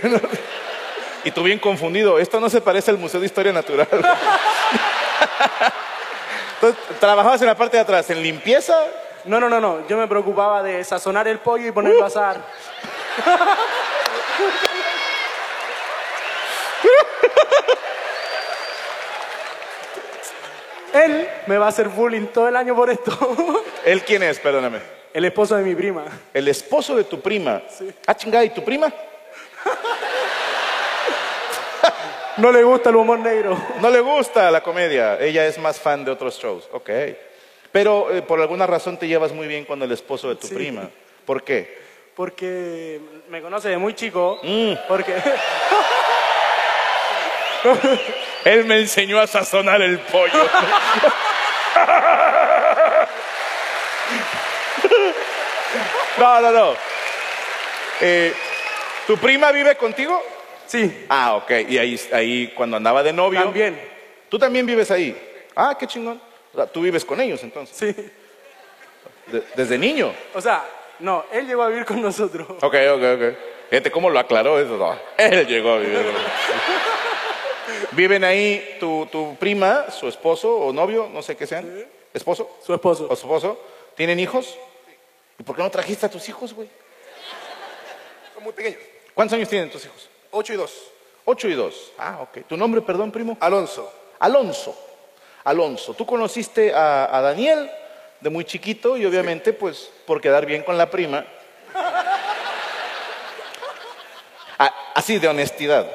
Y 1.24 1.32
tú 1.32 1.44
bien 1.44 1.60
confundido, 1.60 2.18
esto 2.18 2.40
no 2.40 2.50
se 2.50 2.62
parece 2.62 2.90
al 2.90 2.98
Museo 2.98 3.20
de 3.20 3.28
Historia 3.28 3.54
Natural. 3.54 3.88
Entonces, 6.56 7.00
trabajabas 7.00 7.40
en 7.42 7.48
la 7.48 7.56
parte 7.56 7.78
de 7.78 7.84
atrás, 7.84 8.10
en 8.10 8.24
limpieza. 8.24 8.74
no, 9.26 9.40
no, 9.40 9.48
no, 9.48 9.60
no. 9.60 9.88
Yo 9.88 9.98
me 9.98 10.08
preocupaba 10.08 10.64
de 10.64 10.84
sazonar 10.84 11.28
el 11.28 11.38
pollo 11.40 11.68
y 11.68 11.72
ponerlo 11.72 12.04
a 12.04 12.08
asar. 12.08 12.38
Él 20.94 21.30
me 21.46 21.58
va 21.58 21.68
a 21.68 21.70
hacer 21.70 21.88
bullying 21.88 22.28
todo 22.28 22.48
el 22.48 22.56
año 22.56 22.76
por 22.76 22.90
esto. 22.90 23.12
¿Él 23.86 24.04
quién 24.04 24.24
es? 24.24 24.40
Perdóname. 24.40 25.01
El 25.14 25.26
esposo 25.26 25.56
de 25.58 25.64
mi 25.64 25.76
prima. 25.76 26.06
El 26.34 26.48
esposo 26.48 26.96
de 26.96 27.04
tu 27.04 27.20
prima. 27.20 27.62
Ah, 28.08 28.16
chingada, 28.16 28.44
¿y 28.46 28.50
tu 28.52 28.64
prima? 28.64 28.92
No 32.38 32.52
le 32.52 32.64
gusta 32.64 32.90
el 32.90 32.96
humor 32.96 33.20
negro. 33.20 33.58
No 33.82 33.90
le 33.90 34.00
gusta 34.00 34.50
la 34.52 34.62
comedia. 34.62 35.20
Ella 35.20 35.46
es 35.46 35.58
más 35.58 35.80
fan 35.80 36.06
de 36.06 36.12
otros 36.12 36.40
shows. 36.40 36.68
Ok. 36.72 36.90
Pero 37.72 38.10
eh, 38.14 38.22
por 38.22 38.40
alguna 38.40 38.66
razón 38.68 38.98
te 38.98 39.08
llevas 39.08 39.32
muy 39.34 39.48
bien 39.48 39.66
con 39.66 39.82
el 39.82 39.92
esposo 39.92 40.30
de 40.30 40.36
tu 40.36 40.48
Sí. 40.48 40.56
prima. 40.56 40.90
¿Por 41.26 41.44
qué? 41.44 41.80
Porque 42.16 43.00
me 43.30 43.42
conoce 43.42 43.70
de 43.70 43.78
muy 43.78 43.94
chico. 43.94 44.40
Mm. 44.44 44.74
Porque 44.88 45.16
Él 48.46 48.66
me 48.66 48.80
enseñó 48.80 49.20
a 49.20 49.28
sazonar 49.28 49.82
el 49.82 50.00
pollo. 50.00 50.32
No, 56.22 56.40
no, 56.40 56.52
no. 56.52 56.74
Eh, 58.00 58.32
¿Tu 59.08 59.18
prima 59.18 59.52
vive 59.52 59.76
contigo? 59.76 60.22
sí, 60.68 61.06
Ah, 61.10 61.36
ok. 61.36 61.52
Y 61.68 61.78
ahí, 61.80 62.00
ahí 62.14 62.54
cuando 62.56 62.78
andaba 62.78 63.02
de 63.02 63.12
novio. 63.12 63.42
también. 63.42 63.80
¿Tú 64.30 64.38
también 64.38 64.66
vives 64.68 64.92
ahí? 64.92 65.18
Ah, 65.56 65.76
qué 65.80 65.88
chingón. 65.88 66.22
O 66.54 66.58
sea, 66.58 66.68
tú 66.68 66.82
vives 66.82 67.04
con 67.04 67.20
ellos 67.20 67.42
entonces. 67.44 67.76
Sí. 67.76 68.12
De- 69.32 69.44
desde 69.56 69.78
niño. 69.80 70.14
O 70.36 70.40
sea, 70.42 70.64
no, 71.00 71.26
él 71.32 71.48
llegó 71.48 71.64
a 71.64 71.70
vivir 71.70 71.86
con 71.86 72.00
nosotros. 72.02 72.48
Ok, 72.62 72.64
ok, 72.94 73.04
ok. 73.16 73.38
Fíjate 73.72 73.90
cómo 73.92 74.10
lo 74.10 74.20
aclaró 74.20 74.60
eso. 74.60 74.78
No, 74.78 74.96
él 75.18 75.48
llegó 75.48 75.72
a 75.74 75.78
vivir. 75.80 76.06
Viven 77.94 78.24
ahí 78.24 78.78
tu, 78.80 79.08
tu 79.12 79.36
prima, 79.38 79.90
su 79.90 80.08
esposo 80.08 80.54
o 80.56 80.72
novio, 80.72 81.10
no 81.12 81.22
sé 81.24 81.36
qué 81.36 81.48
sean. 81.48 81.86
¿Esposo? 82.14 82.58
Su 82.64 82.74
esposo. 82.74 83.08
¿O 83.10 83.16
su 83.16 83.26
esposo? 83.26 83.60
¿Tienen 83.96 84.20
hijos? 84.20 84.56
¿Y 85.42 85.44
por 85.44 85.56
qué 85.56 85.64
no 85.64 85.72
trajiste 85.72 86.06
a 86.06 86.10
tus 86.10 86.30
hijos, 86.30 86.54
güey? 86.54 86.70
Son 88.36 88.44
muy 88.44 88.54
pequeños. 88.54 88.80
¿Cuántos 89.16 89.36
años 89.36 89.50
tienen 89.50 89.72
tus 89.72 89.84
hijos? 89.84 90.08
8 90.30 90.54
y 90.54 90.56
2. 90.56 90.72
Ocho 91.26 91.48
y 91.48 91.56
dos. 91.56 91.94
Ah, 91.98 92.20
ok. 92.22 92.46
¿Tu 92.48 92.56
nombre, 92.56 92.80
perdón, 92.82 93.12
primo? 93.12 93.36
Alonso. 93.40 93.92
Alonso. 94.20 94.78
Alonso. 95.44 95.96
Tú 95.96 96.06
conociste 96.06 96.76
a, 96.76 97.18
a 97.18 97.22
Daniel 97.22 97.72
de 98.20 98.30
muy 98.30 98.46
chiquito 98.46 98.98
y 98.98 99.06
obviamente, 99.08 99.52
pues, 99.52 99.90
por 100.06 100.22
quedar 100.22 100.46
bien 100.46 100.62
con 100.62 100.78
la 100.78 100.92
prima. 100.92 101.26
Ah, 104.60 104.92
así 104.94 105.18
de 105.18 105.28
honestidad. 105.28 105.92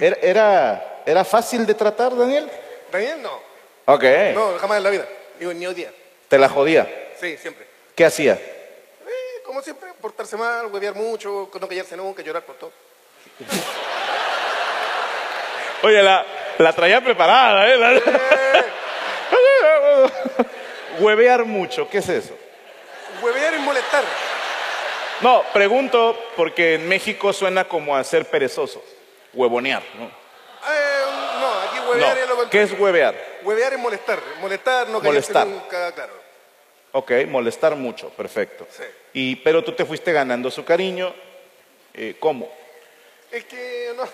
¿Era, 0.00 0.16
era, 0.22 1.02
era 1.04 1.24
fácil 1.26 1.66
de 1.66 1.74
tratar, 1.74 2.16
Daniel? 2.16 2.50
Daniel, 2.90 3.20
no. 3.20 3.38
Ok. 3.84 4.04
No, 4.32 4.56
jamás 4.58 4.78
en 4.78 4.82
la 4.84 4.88
vida. 4.88 5.06
Digo, 5.38 5.52
ni 5.52 5.66
día. 5.74 5.92
Te 6.26 6.38
la 6.38 6.48
jodía. 6.48 6.88
Sí, 7.20 7.36
siempre. 7.36 7.67
¿Qué 7.98 8.04
hacía? 8.06 8.34
Eh, 8.34 9.42
como 9.44 9.60
siempre, 9.60 9.88
portarse 10.00 10.36
mal, 10.36 10.66
huevear 10.66 10.94
mucho, 10.94 11.50
no 11.60 11.66
callarse 11.68 11.96
nunca, 11.96 12.22
llorar 12.22 12.44
por 12.44 12.54
todo. 12.54 12.70
Oye, 15.82 16.00
la, 16.00 16.24
la 16.58 16.72
traía 16.72 17.00
preparada, 17.00 17.68
¿eh? 17.68 17.76
La- 17.76 18.00
Huevear 21.00 21.44
mucho, 21.44 21.88
¿qué 21.90 21.98
es 21.98 22.08
eso? 22.08 22.36
Huevear 23.20 23.54
y 23.54 23.58
molestar. 23.58 24.04
No, 25.20 25.42
pregunto 25.52 26.16
porque 26.36 26.74
en 26.74 26.88
México 26.88 27.32
suena 27.32 27.64
como 27.64 27.96
a 27.96 28.04
ser 28.04 28.26
perezoso. 28.26 28.80
Huevonear, 29.34 29.82
¿no? 29.94 30.04
Eh, 30.04 31.04
no, 31.40 31.52
aquí 31.62 31.78
huevear 31.88 32.16
es 32.18 32.28
lo 32.28 32.34
No. 32.36 32.40
¿Qué 32.48 32.58
contrario. 32.60 32.74
es 32.74 32.80
huevear? 32.80 33.14
Huevear 33.42 33.72
es 33.72 33.78
molestar. 33.80 34.20
Molestar, 34.40 34.88
no 34.88 35.00
callarse 35.00 35.32
Molestar. 35.32 35.46
nunca, 35.48 35.92
claro. 35.92 36.27
Ok, 36.92 37.12
molestar 37.28 37.76
mucho, 37.76 38.08
perfecto. 38.10 38.66
Sí. 38.70 38.82
Y, 39.12 39.36
pero 39.36 39.62
tú 39.62 39.72
te 39.72 39.84
fuiste 39.84 40.12
ganando 40.12 40.50
su 40.50 40.64
cariño. 40.64 41.14
eh, 41.94 42.16
¿Cómo? 42.18 42.50
Es 43.30 43.44
que 43.44 43.92
no. 43.96 44.04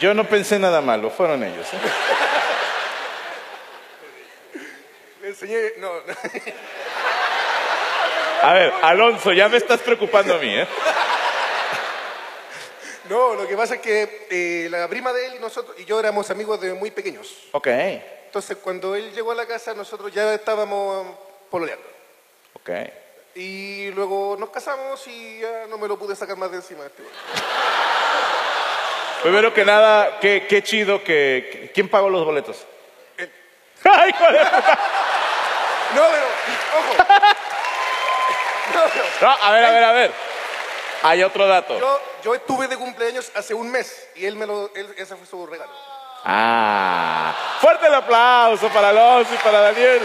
Yo 0.00 0.14
no 0.14 0.24
pensé 0.24 0.58
nada 0.58 0.80
malo, 0.80 1.10
fueron 1.10 1.44
ellos. 1.44 1.66
¿eh? 1.74 1.78
Le 5.22 5.28
enseñé. 5.28 5.58
No, 5.78 5.92
no. 5.92 6.00
A 8.42 8.54
ver, 8.54 8.72
Alonso, 8.82 9.32
ya 9.32 9.48
me 9.50 9.58
estás 9.58 9.80
preocupando 9.80 10.34
a 10.34 10.38
mí, 10.38 10.48
¿eh? 10.48 10.66
No, 13.10 13.34
lo 13.34 13.46
que 13.48 13.56
pasa 13.56 13.74
es 13.74 13.80
que 13.80 14.26
eh, 14.30 14.68
la 14.70 14.86
prima 14.88 15.12
de 15.12 15.26
él 15.26 15.34
y 15.34 15.38
nosotros 15.40 15.76
y 15.78 15.84
yo 15.84 15.98
éramos 15.98 16.30
amigos 16.30 16.60
de 16.60 16.72
muy 16.74 16.90
pequeños. 16.92 17.34
Ok, 17.52 17.66
Entonces, 17.66 18.56
cuando 18.62 18.94
él 18.94 19.12
llegó 19.12 19.32
a 19.32 19.34
la 19.34 19.46
casa, 19.46 19.74
nosotros 19.74 20.12
ya 20.12 20.32
estábamos 20.32 21.06
pololeando. 21.50 21.84
ok. 22.54 22.70
Y 23.34 23.90
luego 23.92 24.36
nos 24.38 24.50
casamos 24.50 25.06
y 25.06 25.40
ya 25.40 25.66
no 25.68 25.76
me 25.78 25.86
lo 25.88 25.96
pude 25.98 26.14
sacar 26.16 26.36
más 26.36 26.50
de 26.50 26.56
encima. 26.58 26.84
Este. 26.86 27.02
Primero 29.22 29.52
que 29.52 29.64
nada, 29.64 30.18
qué, 30.20 30.46
qué 30.48 30.62
chido 30.62 31.02
que, 31.04 31.48
que- 31.52 31.70
¿Quién 31.72 31.88
pagó 31.88 32.08
los 32.08 32.24
boletos? 32.24 32.64
Él. 33.18 33.30
¡Ay, 33.84 34.10
hijo 34.10 34.24
de 34.32 34.38
puta! 34.38 34.78
No, 35.94 36.02
pero, 36.10 36.26
ojo. 36.78 36.94
No, 38.74 38.80
pero 38.92 39.04
No, 39.20 39.28
a 39.42 39.50
ver, 39.52 39.64
a 39.64 39.70
ver, 39.72 39.84
a 39.84 39.92
ver. 39.92 40.29
Hay 41.02 41.22
otro 41.22 41.46
dato. 41.46 41.78
yo, 41.78 42.00
yo 42.24 42.34
estuve 42.34 42.68
de 42.68 42.76
cumpleaños 42.76 43.30
hace 43.34 43.54
un 43.54 43.70
mes 43.70 44.08
y 44.16 44.26
él 44.26 44.36
me 44.36 44.46
lo, 44.46 44.70
él- 44.74 44.94
ese 44.98 45.16
fue 45.16 45.26
su 45.26 45.46
regalo. 45.46 45.72
Ah. 46.24 47.34
Fuerte 47.60 47.86
el 47.86 47.94
aplauso 47.94 48.68
para 48.68 48.90
Alonso 48.90 49.32
y 49.34 49.38
para 49.38 49.60
Daniel. 49.60 50.00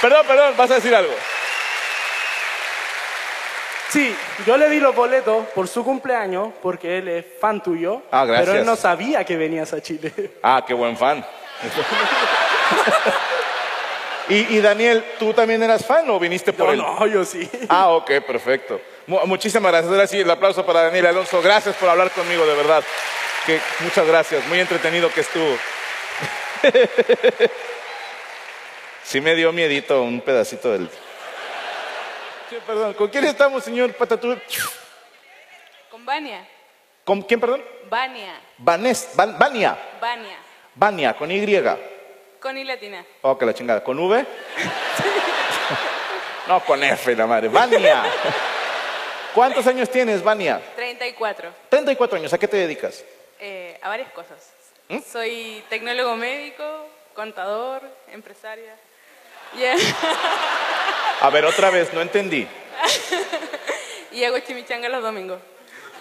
Perdón, 0.00 0.26
perdón, 0.26 0.54
vas 0.56 0.70
a 0.70 0.74
decir 0.74 0.94
algo. 0.94 1.14
Sí, 3.88 4.14
yo 4.44 4.56
le 4.58 4.68
di 4.68 4.78
los 4.80 4.94
boletos 4.94 5.46
por 5.54 5.68
su 5.68 5.82
cumpleaños 5.84 6.48
porque 6.60 6.98
él 6.98 7.08
es 7.08 7.24
fan 7.40 7.62
tuyo. 7.62 8.02
Ah, 8.10 8.24
gracias. 8.26 8.46
Pero 8.48 8.58
él 8.60 8.66
no 8.66 8.76
sabía 8.76 9.24
que 9.24 9.36
venías 9.36 9.72
a 9.72 9.80
Chile. 9.80 10.12
Ah, 10.42 10.62
qué 10.66 10.74
buen 10.74 10.96
fan. 10.98 11.24
y, 14.28 14.56
y 14.56 14.60
Daniel, 14.60 15.04
¿tú 15.18 15.32
también 15.32 15.62
eras 15.62 15.86
fan 15.86 16.10
o 16.10 16.18
viniste 16.18 16.52
por 16.52 16.66
No, 16.66 16.72
él? 16.72 16.78
no, 16.82 17.06
yo 17.06 17.24
sí. 17.24 17.48
Ah, 17.68 17.88
ok, 17.90 18.10
perfecto. 18.26 18.80
Mu- 19.06 19.26
muchísimas 19.26 19.70
gracias. 19.70 19.92
Ahora 19.92 20.06
sí, 20.06 20.20
el 20.20 20.30
aplauso 20.30 20.64
para 20.66 20.82
Daniel 20.84 21.06
Alonso. 21.06 21.40
Gracias 21.42 21.76
por 21.76 21.88
hablar 21.88 22.10
conmigo, 22.10 22.44
de 22.46 22.54
verdad. 22.54 22.82
Que, 23.46 23.60
muchas 23.80 24.06
gracias. 24.06 24.44
Muy 24.46 24.60
entretenido 24.60 25.10
que 25.12 25.20
estuvo. 25.20 25.56
sí 29.04 29.20
me 29.20 29.34
dio 29.34 29.52
miedito 29.52 30.02
un 30.02 30.20
pedacito 30.20 30.72
del... 30.72 30.88
Sí, 32.50 32.56
perdón. 32.66 32.94
¿Con 32.94 33.08
quién 33.08 33.24
estamos, 33.24 33.64
señor 33.64 33.92
Patatú? 33.94 34.36
Con 35.90 36.04
Vania. 36.04 36.46
¿Con 37.04 37.22
quién, 37.22 37.40
perdón? 37.40 37.64
Vania. 37.88 38.40
Vanes, 38.58 39.10
Van- 39.14 39.38
Vania. 39.38 39.76
Vania. 40.00 40.36
Vania, 40.74 41.16
con 41.16 41.30
Y. 41.30 41.62
Con 42.40 42.58
I 42.58 42.64
latina. 42.64 43.04
Oh, 43.22 43.38
que 43.38 43.46
la 43.46 43.54
chingada. 43.54 43.82
¿Con 43.82 43.98
V? 43.98 44.26
no, 46.48 46.60
con 46.64 46.82
F, 46.82 47.14
la 47.16 47.26
madre. 47.26 47.48
Vania. 47.48 48.04
¿Cuántos 49.36 49.66
años 49.66 49.90
tienes, 49.90 50.22
Vania? 50.22 50.62
34. 50.76 51.52
34 51.68 52.16
años. 52.16 52.32
¿A 52.32 52.38
qué 52.38 52.48
te 52.48 52.56
dedicas? 52.56 53.04
Eh, 53.38 53.78
a 53.82 53.88
varias 53.90 54.10
cosas. 54.12 54.38
¿Mm? 54.88 55.00
Soy 55.12 55.62
tecnólogo 55.68 56.16
médico, 56.16 56.64
contador, 57.14 57.82
empresaria. 58.10 58.74
Yeah. 59.54 59.76
A 61.20 61.28
ver, 61.28 61.44
otra 61.44 61.68
vez, 61.68 61.92
no 61.92 62.00
entendí. 62.00 62.48
y 64.10 64.24
hago 64.24 64.38
chimichanga 64.38 64.88
los 64.88 65.02
domingos. 65.02 65.38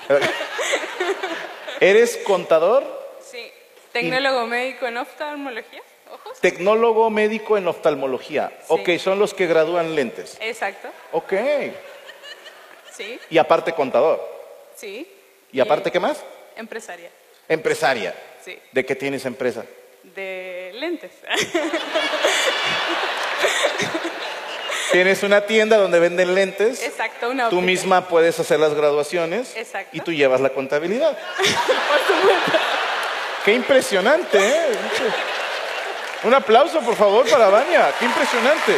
¿Eres 1.81 2.15
contador? 2.25 2.85
Sí. 3.19 3.51
Tecnólogo 3.91 4.47
médico 4.47 4.87
en 4.87 4.95
oftalmología. 4.95 5.81
Ojos. 6.09 6.39
Tecnólogo 6.39 7.09
médico 7.09 7.57
en 7.57 7.67
oftalmología. 7.67 8.57
Ok, 8.69 8.91
son 8.97 9.19
los 9.19 9.33
que 9.33 9.45
gradúan 9.45 9.93
lentes. 9.93 10.37
Exacto. 10.39 10.87
Ok. 11.11 11.33
Sí. 12.95 13.19
Y 13.29 13.37
aparte 13.37 13.73
contador. 13.73 14.21
Sí. 14.75 15.07
¿Y 15.51 15.59
aparte 15.59 15.91
qué 15.91 15.99
más? 15.99 16.17
Empresaria. 16.55 17.09
Empresaria. 17.47 18.13
Sí. 18.43 18.57
¿De 18.71 18.85
qué 18.85 18.95
tienes 18.95 19.25
empresa? 19.25 19.63
De 20.03 20.71
lentes. 20.75 21.11
Tienes 24.91 25.23
una 25.23 25.41
tienda 25.41 25.77
donde 25.77 25.99
venden 25.99 26.33
lentes. 26.35 26.81
Exacto, 26.83 27.29
una 27.29 27.49
Tú 27.49 27.57
óptica. 27.57 27.65
misma 27.65 28.07
puedes 28.07 28.39
hacer 28.39 28.59
las 28.59 28.73
graduaciones. 28.75 29.53
Exacto. 29.57 29.89
Y 29.91 29.99
tú 29.99 30.13
llevas 30.13 30.39
la 30.41 30.49
contabilidad. 30.51 31.17
Por 31.37 31.45
supuesto. 31.47 32.51
Qué 33.43 33.53
impresionante, 33.53 34.37
¿eh? 34.39 34.61
Un 36.23 36.33
aplauso, 36.33 36.79
por 36.79 36.95
favor, 36.95 37.29
para 37.29 37.49
Vania. 37.49 37.93
Qué 37.99 38.05
impresionante. 38.05 38.73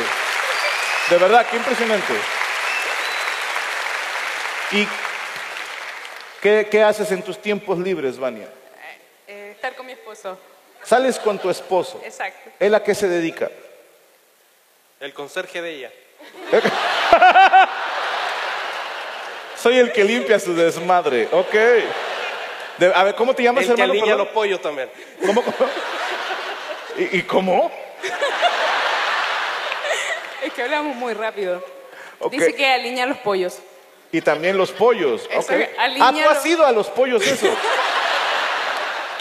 De 1.09 1.17
verdad, 1.17 1.45
qué 1.49 1.55
impresionante. 1.55 2.13
¿Y 4.71 4.87
qué, 6.41 6.67
qué 6.69 6.83
haces 6.83 7.11
en 7.11 7.21
tus 7.23 7.41
tiempos 7.41 7.77
libres, 7.79 8.17
Vania? 8.19 8.47
Eh, 9.27 9.51
estar 9.55 9.75
con 9.75 9.85
mi 9.85 9.93
esposo. 9.93 10.37
Sales 10.83 11.17
con 11.19 11.37
tu 11.39 11.49
esposo. 11.49 12.01
Exacto. 12.03 12.49
¿Él 12.59 12.73
a 12.75 12.83
qué 12.83 12.93
se 12.95 13.07
dedica? 13.07 13.49
El 14.99 15.13
conserje 15.13 15.61
de 15.61 15.71
ella. 15.71 15.91
Soy 19.57 19.77
el 19.79 19.91
que 19.91 20.03
limpia 20.03 20.39
su 20.39 20.53
desmadre. 20.55 21.27
Ok. 21.31 21.53
De- 22.77 22.93
a 22.93 23.03
ver, 23.03 23.15
¿cómo 23.15 23.33
te 23.33 23.43
llamas, 23.43 23.63
El 23.67 23.75
que 23.75 23.81
hermano? 23.81 23.99
Perdón. 24.01 24.17
los 24.19 24.27
pollos 24.29 24.61
también. 24.61 24.89
¿Cómo? 25.25 25.41
cómo? 25.43 25.55
¿Y, 26.97 27.17
y 27.17 27.21
cómo? 27.23 27.71
Es 30.43 30.53
que 30.53 30.61
hablamos 30.63 30.95
muy 30.95 31.13
rápido. 31.13 31.63
Dice 32.31 32.53
que 32.55 32.67
alinea 32.67 33.05
los 33.07 33.17
pollos. 33.19 33.59
Y 34.11 34.21
también 34.21 34.57
los 34.57 34.71
pollos. 34.71 35.27
Eso. 35.29 35.53
Ah, 35.99 36.11
tú 36.13 36.29
has 36.29 36.45
ido 36.45 36.65
a 36.65 36.71
los 36.71 36.87
pollos 36.87 37.25
eso. 37.25 37.47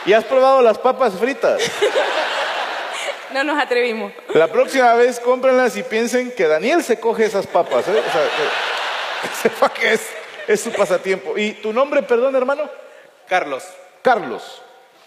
¿Y 0.07 0.12
has 0.12 0.25
probado 0.25 0.62
las 0.62 0.78
papas 0.78 1.14
fritas? 1.19 1.61
No 3.33 3.43
nos 3.45 3.59
atrevimos. 3.61 4.12
La 4.35 4.47
próxima 4.47 4.95
vez 4.95 5.19
cómprenlas 5.21 5.76
y 5.76 5.83
piensen 5.83 6.31
que 6.31 6.47
Daniel 6.47 6.83
se 6.83 6.99
coge 7.00 7.25
esas 7.26 7.47
papas. 7.47 7.87
¿eh? 7.88 7.99
O 8.09 8.12
sea, 8.12 8.23
que, 8.23 9.28
que 9.28 9.35
sepa 9.35 9.69
que 9.69 9.93
es, 9.95 10.09
es 10.47 10.61
su 10.61 10.71
pasatiempo. 10.73 11.37
¿Y 11.37 11.52
tu 11.55 11.73
nombre, 11.73 12.02
perdón, 12.02 12.35
hermano? 12.37 12.71
Carlos. 13.28 13.64
Carlos. 14.00 14.62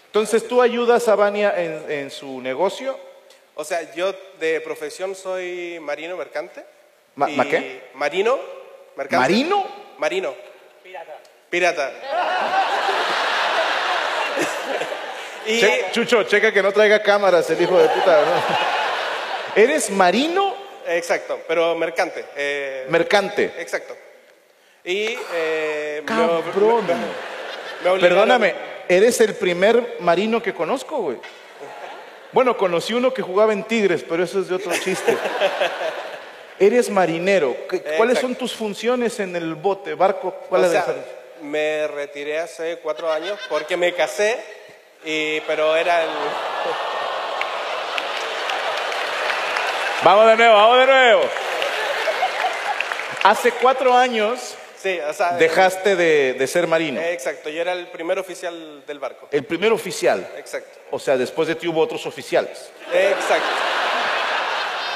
Entonces, 0.06 0.46
¿tú 0.46 0.60
ayudas 0.60 1.08
a 1.08 1.16
Vania 1.16 1.54
en, 1.56 1.90
en 1.90 2.10
su 2.10 2.40
negocio? 2.42 2.96
O 3.54 3.64
sea, 3.64 3.92
yo 3.94 4.14
de 4.38 4.60
profesión 4.60 5.14
soy 5.16 5.78
marino 5.80 6.16
mercante. 6.16 6.64
Ma- 7.16 7.30
Y- 7.30 7.36
¿ma 7.36 7.44
qué? 7.46 7.90
Marino 7.94 8.38
mercante. 9.00 9.16
¿Marino? 9.16 9.66
Marino. 9.98 10.34
Pirata. 10.82 11.16
Pirata. 11.48 11.90
y 15.46 15.60
Che- 15.60 15.86
Chucho, 15.92 16.22
checa 16.24 16.52
que 16.52 16.62
no 16.62 16.72
traiga 16.72 17.02
cámaras 17.02 17.48
el 17.50 17.62
hijo 17.62 17.78
de 17.78 17.88
puta. 17.88 18.22
¿no? 18.24 18.32
¿Eres 19.62 19.90
marino 19.90 20.54
exacto, 20.86 21.40
pero 21.48 21.74
mercante. 21.74 22.24
eh, 22.36 22.86
mercante? 22.88 23.52
exacto. 23.58 23.96
Y 24.84 25.16
eh, 25.34 26.02
me 26.06 26.12
ob- 26.14 26.44
Cabrón. 26.44 26.86
me- 26.86 26.94
me 26.94 27.90
obligaron- 27.90 28.00
Perdóname, 28.00 28.54
eres 28.88 29.20
el 29.22 29.34
primer 29.34 29.96
marino 30.00 30.42
que 30.42 30.52
conozco, 30.52 30.98
güey. 30.98 31.16
Bueno, 32.32 32.56
conocí 32.56 32.92
uno 32.94 33.12
que 33.12 33.22
jugaba 33.22 33.52
en 33.52 33.64
Tigres, 33.64 34.04
pero 34.08 34.22
eso 34.22 34.38
es 34.40 34.48
de 34.48 34.54
otro 34.56 34.72
chiste. 34.74 35.16
Eres 36.60 36.88
marinero. 36.90 37.56
¿Qué- 37.68 37.80
¿Cuáles 37.96 38.18
son 38.18 38.34
tus 38.36 38.54
funciones 38.54 39.18
en 39.18 39.34
el 39.34 39.54
bote, 39.54 39.94
barco? 39.94 40.32
¿Cuál 40.48 40.62
O 40.62 40.66
es 40.66 40.72
sea, 40.72 40.86
me 41.42 41.88
retiré 41.88 42.38
hace 42.38 42.78
cuatro 42.82 43.10
años 43.10 43.40
porque 43.48 43.76
me 43.78 43.94
casé, 43.94 44.38
y, 45.04 45.40
pero 45.40 45.74
era 45.74 46.02
el... 46.04 46.10
Vamos 50.02 50.26
de 50.28 50.36
nuevo, 50.36 50.54
vamos 50.54 50.78
de 50.78 50.86
nuevo. 50.86 51.22
Hace 53.22 53.52
cuatro 53.52 53.94
años 53.94 54.54
Sí, 54.82 54.98
o 55.06 55.12
sea... 55.12 55.32
dejaste 55.32 55.94
de, 55.94 56.32
de 56.34 56.46
ser 56.46 56.66
marino. 56.66 56.98
exacto, 57.02 57.50
yo 57.50 57.60
era 57.60 57.72
el 57.72 57.86
primer 57.88 58.18
oficial 58.18 58.82
del 58.86 58.98
barco. 58.98 59.28
El 59.30 59.44
primer 59.44 59.72
oficial. 59.72 60.26
Exacto. 60.38 60.78
O 60.90 60.98
sea, 60.98 61.18
después 61.18 61.48
de 61.48 61.54
ti 61.54 61.68
hubo 61.68 61.80
otros 61.82 62.06
oficiales. 62.06 62.70
Exacto. 62.92 63.46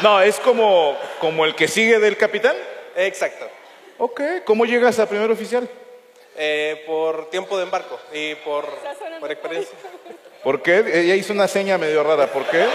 No, 0.04 0.20
es 0.20 0.38
como, 0.38 0.98
como 1.18 1.46
el 1.46 1.54
que 1.54 1.66
sigue 1.66 1.98
del 1.98 2.18
capitán. 2.18 2.54
Exacto. 2.94 3.48
Ok, 3.96 4.20
¿cómo 4.44 4.66
llegas 4.66 4.98
a 4.98 5.08
primer 5.08 5.30
oficial? 5.30 5.66
Eh, 6.36 6.84
por 6.86 7.30
tiempo 7.30 7.56
de 7.56 7.62
embarco 7.62 7.98
y 8.12 8.34
por, 8.34 8.66
por 9.18 9.32
experiencia. 9.32 9.74
¿Por 10.42 10.60
qué? 10.60 10.84
Ella 10.92 11.14
hizo 11.14 11.32
una 11.32 11.48
seña 11.48 11.78
medio 11.78 12.02
rara. 12.04 12.26
¿Por 12.26 12.44
qué? 12.44 12.66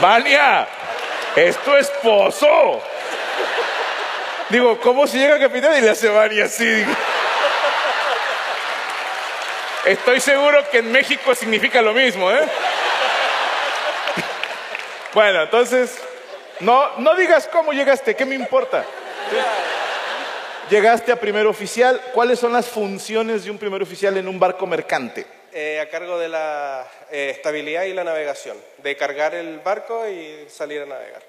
Vania, 0.00 0.68
es 1.34 1.56
tu 1.58 1.74
esposo. 1.74 2.80
Digo, 4.50 4.78
¿cómo 4.80 5.08
se 5.08 5.18
llega 5.18 5.34
a 5.34 5.40
capitán? 5.40 5.76
Y 5.76 5.80
le 5.80 5.90
hace 5.90 6.08
Vania 6.08 6.44
así. 6.44 6.64
digo. 6.64 6.92
Estoy 9.86 10.20
seguro 10.20 10.70
que 10.70 10.78
en 10.78 10.92
México 10.92 11.34
significa 11.34 11.82
lo 11.82 11.92
mismo, 11.92 12.30
¿eh? 12.30 12.46
Bueno, 15.12 15.42
entonces, 15.42 15.98
no, 16.60 16.98
no 16.98 17.16
digas 17.16 17.48
cómo 17.48 17.72
llegaste, 17.72 18.14
¿qué 18.14 18.24
me 18.24 18.36
importa? 18.36 18.84
Llegaste 20.70 21.10
a 21.10 21.16
primer 21.16 21.46
oficial. 21.48 22.00
¿Cuáles 22.12 22.38
son 22.38 22.52
las 22.52 22.66
funciones 22.68 23.44
de 23.44 23.50
un 23.50 23.58
primer 23.58 23.82
oficial 23.82 24.16
en 24.16 24.28
un 24.28 24.38
barco 24.38 24.68
mercante? 24.68 25.26
Eh, 25.52 25.80
a 25.80 25.88
cargo 25.88 26.16
de 26.16 26.28
la 26.28 26.86
eh, 27.10 27.30
estabilidad 27.30 27.82
y 27.82 27.92
la 27.92 28.04
navegación, 28.04 28.56
de 28.78 28.96
cargar 28.96 29.34
el 29.34 29.58
barco 29.58 30.06
y 30.06 30.46
salir 30.48 30.82
a 30.82 30.86
navegar. 30.86 31.22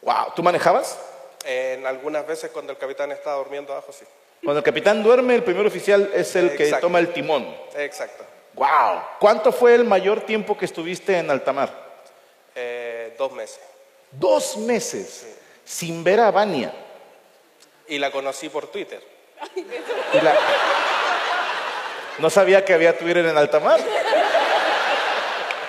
Wow, 0.00 0.32
¿tú 0.34 0.42
manejabas? 0.42 0.98
Eh, 1.44 1.76
en 1.78 1.86
algunas 1.86 2.26
veces 2.26 2.50
cuando 2.50 2.72
el 2.72 2.78
capitán 2.78 3.12
está 3.12 3.34
durmiendo 3.34 3.72
abajo, 3.72 3.92
sí. 3.92 4.04
Cuando 4.42 4.58
el 4.58 4.64
capitán 4.64 5.00
duerme, 5.04 5.36
el 5.36 5.44
primer 5.44 5.64
oficial 5.64 6.10
es 6.12 6.34
el 6.34 6.56
que 6.56 6.64
Exacto. 6.64 6.88
toma 6.88 6.98
el 6.98 7.12
timón. 7.12 7.56
Exacto. 7.76 8.24
Wow. 8.54 9.00
¿Cuánto 9.20 9.52
fue 9.52 9.76
el 9.76 9.84
mayor 9.84 10.22
tiempo 10.22 10.58
que 10.58 10.64
estuviste 10.64 11.16
en 11.16 11.30
alta 11.30 11.52
mar? 11.52 11.91
Eh, 12.54 13.14
dos 13.18 13.32
meses. 13.32 13.60
Dos 14.10 14.56
meses 14.58 15.26
sin 15.64 16.04
ver 16.04 16.20
a 16.20 16.30
Vania. 16.30 16.72
Y 17.88 17.98
la 17.98 18.10
conocí 18.10 18.48
por 18.48 18.66
Twitter. 18.68 19.02
Y 20.12 20.20
la- 20.20 20.34
No 22.18 22.28
sabía 22.30 22.64
que 22.64 22.74
había 22.74 22.96
Twitter 22.98 23.24
en 23.26 23.36
alta 23.36 23.58
mar. 23.58 23.80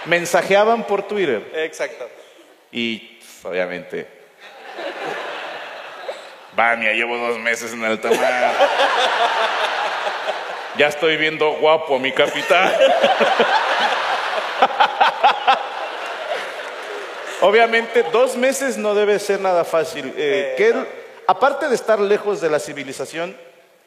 Mensajeaban 0.05 0.83
por 0.85 1.03
Twitter. 1.03 1.49
Exacto. 1.55 2.07
Y 2.71 3.19
obviamente. 3.43 4.07
Vania, 6.55 6.91
llevo 6.91 7.17
dos 7.17 7.39
meses 7.39 7.71
en 7.73 7.83
alta 7.83 8.09
mar. 8.11 8.53
Ya 10.77 10.87
estoy 10.87 11.17
viendo 11.17 11.51
guapo 11.53 11.95
a 11.95 11.99
mi 11.99 12.11
capitán. 12.11 12.71
Obviamente, 17.43 18.03
dos 18.11 18.35
meses 18.37 18.77
no 18.77 18.95
debe 18.95 19.19
ser 19.19 19.39
nada 19.41 19.63
fácil. 19.65 20.07
Eh, 20.07 20.13
Eh, 20.17 20.53
¿qué 20.57 20.73
no. 20.73 20.85
aparte 21.27 21.67
de 21.67 21.75
estar 21.75 21.99
lejos 21.99 22.39
de 22.41 22.49
la 22.49 22.59
civilización, 22.59 23.35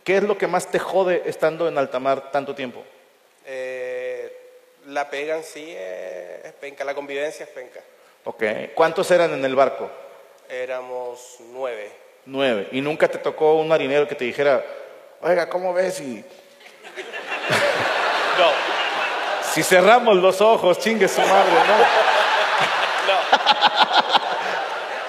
¿qué 0.04 0.18
es 0.18 0.22
lo 0.22 0.36
que 0.36 0.46
más 0.46 0.66
te 0.70 0.78
jode 0.78 1.22
estando 1.24 1.66
en 1.66 1.78
alta 1.78 1.98
mar 1.98 2.30
tanto 2.30 2.54
tiempo? 2.54 2.84
Eh, 3.46 4.30
la 4.88 5.08
pega 5.08 5.36
en 5.36 5.42
sí 5.44 5.70
es, 5.74 6.44
es 6.44 6.52
penca, 6.52 6.84
la 6.84 6.94
convivencia 6.94 7.44
es 7.44 7.50
penca. 7.50 7.80
Ok. 8.24 8.42
¿Cuántos 8.74 9.10
eran 9.10 9.32
en 9.32 9.44
el 9.44 9.54
barco? 9.56 9.90
Éramos 10.50 11.36
nueve. 11.52 11.90
Nueve. 12.26 12.68
¿Y 12.72 12.80
nunca 12.80 13.08
te 13.08 13.18
tocó 13.18 13.54
un 13.54 13.68
marinero 13.68 14.06
que 14.06 14.14
te 14.14 14.24
dijera, 14.24 14.64
oiga, 15.22 15.48
¿cómo 15.48 15.72
ves? 15.72 15.98
Y 16.00 16.22
No, 18.38 18.50
si 19.54 19.62
cerramos 19.62 20.16
los 20.16 20.40
ojos, 20.42 20.78
chingue 20.78 21.08
su 21.08 21.20
madre, 21.22 21.52
¿no? 21.52 22.05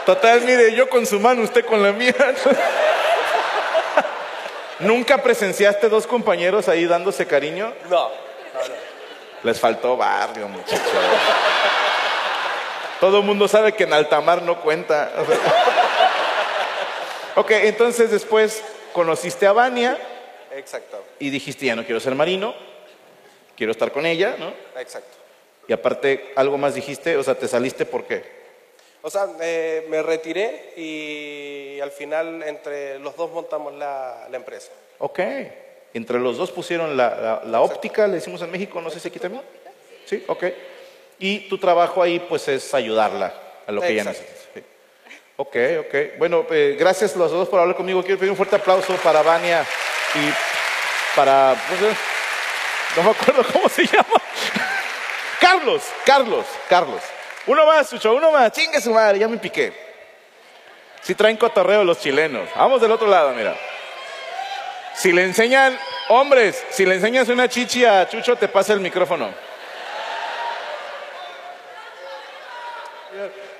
Total, 0.05 0.41
mire, 0.41 0.73
yo 0.73 0.89
con 0.89 1.05
su 1.05 1.19
mano, 1.19 1.41
usted 1.43 1.65
con 1.65 1.83
la 1.83 1.91
mía. 1.91 2.15
¿Nunca 4.79 5.17
presenciaste 5.17 5.89
dos 5.89 6.07
compañeros 6.07 6.67
ahí 6.69 6.85
dándose 6.85 7.25
cariño? 7.25 7.73
no. 7.89 8.09
Les 9.43 9.59
faltó 9.59 9.95
barrio, 9.95 10.47
muchachos. 10.47 10.81
Todo 12.99 13.19
el 13.19 13.23
mundo 13.23 13.47
sabe 13.47 13.73
que 13.73 13.83
en 13.83 13.93
alta 13.93 14.19
mar 14.21 14.41
no 14.41 14.59
cuenta. 14.61 15.11
Ok, 17.35 17.51
entonces 17.51 18.09
después 18.09 18.63
conociste 18.93 19.45
a 19.45 19.51
Vania 19.51 19.95
Exacto, 20.57 21.03
y 21.19 21.29
dijiste, 21.29 21.67
ya 21.67 21.75
no 21.75 21.85
quiero 21.85 21.99
ser 21.99 22.15
marino, 22.15 22.55
quiero 23.55 23.71
estar 23.71 23.91
con 23.91 24.07
ella, 24.07 24.35
¿no? 24.39 24.51
exacto. 24.79 25.15
Y 25.67 25.73
aparte, 25.73 26.31
algo 26.35 26.57
más 26.57 26.75
dijiste, 26.75 27.17
o 27.17 27.23
sea, 27.23 27.35
te 27.35 27.47
saliste 27.47 27.85
por 27.85 28.05
qué? 28.05 28.23
O 29.01 29.09
sea, 29.09 29.27
eh, 29.41 29.85
me 29.89 30.01
retiré 30.01 30.73
y 30.75 31.79
al 31.81 31.91
final 31.91 32.43
entre 32.43 32.99
los 32.99 33.15
dos 33.15 33.31
montamos 33.31 33.73
la, 33.75 34.27
la 34.29 34.37
empresa. 34.37 34.71
Ok. 34.99 35.19
Entre 35.93 36.19
los 36.19 36.37
dos 36.37 36.51
pusieron 36.51 36.95
la, 36.97 37.09
la- 37.15 37.41
la 37.45 37.61
óptica, 37.61 38.07
le 38.07 38.15
decimos 38.15 38.41
en 38.41 38.51
México, 38.51 38.81
no 38.81 38.89
sé 38.89 38.99
si 38.99 39.07
aquí 39.07 39.19
también. 39.19 39.43
Sí, 40.05 40.23
ok. 40.27 40.45
Y 41.19 41.47
tu 41.49 41.57
trabajo 41.57 42.01
ahí, 42.03 42.19
pues, 42.19 42.47
es 42.47 42.73
ayudarla 42.73 43.33
a 43.65 43.71
lo 43.71 43.81
que 43.81 43.89
ella 43.89 44.03
necesita. 44.03 44.33
Sí. 44.53 44.63
Ok, 45.37 45.55
ok. 45.81 45.95
Bueno, 46.17 46.45
eh, 46.51 46.75
gracias 46.79 47.15
los 47.15 47.31
dos 47.31 47.47
por 47.49 47.59
hablar 47.59 47.75
conmigo. 47.75 48.01
Quiero 48.03 48.17
pedir 48.17 48.31
un 48.31 48.37
fuerte 48.37 48.55
aplauso 48.55 48.95
para 48.97 49.21
Vania 49.21 49.65
y 50.15 51.15
para... 51.15 51.55
pues, 51.69 51.81
eh, 51.81 51.95
no 52.97 53.03
me 53.03 53.09
acuerdo 53.11 53.43
cómo 53.53 53.69
se 53.69 53.85
llama. 53.85 54.21
Carlos, 55.39 55.83
Carlos, 56.05 56.45
Carlos. 56.69 57.01
Uno 57.45 57.65
más, 57.65 57.89
Chucho, 57.89 58.13
uno 58.13 58.31
más. 58.31 58.51
Chingue 58.51 58.81
su 58.81 58.91
madre, 58.91 59.19
ya 59.19 59.27
me 59.27 59.37
piqué. 59.37 59.73
Si 61.01 61.15
traen 61.15 61.37
cotorreo 61.37 61.83
los 61.83 61.99
chilenos. 61.99 62.49
Vamos 62.55 62.81
del 62.81 62.91
otro 62.91 63.07
lado, 63.07 63.31
mira. 63.33 63.55
Si 64.93 65.11
le 65.13 65.23
enseñan, 65.23 65.77
hombres, 66.09 66.65
si 66.69 66.85
le 66.85 66.95
enseñas 66.95 67.29
una 67.29 67.47
chichi 67.47 67.85
a 67.85 68.09
Chucho, 68.09 68.35
te 68.35 68.47
pasa 68.47 68.73
el 68.73 68.79
micrófono. 68.79 69.29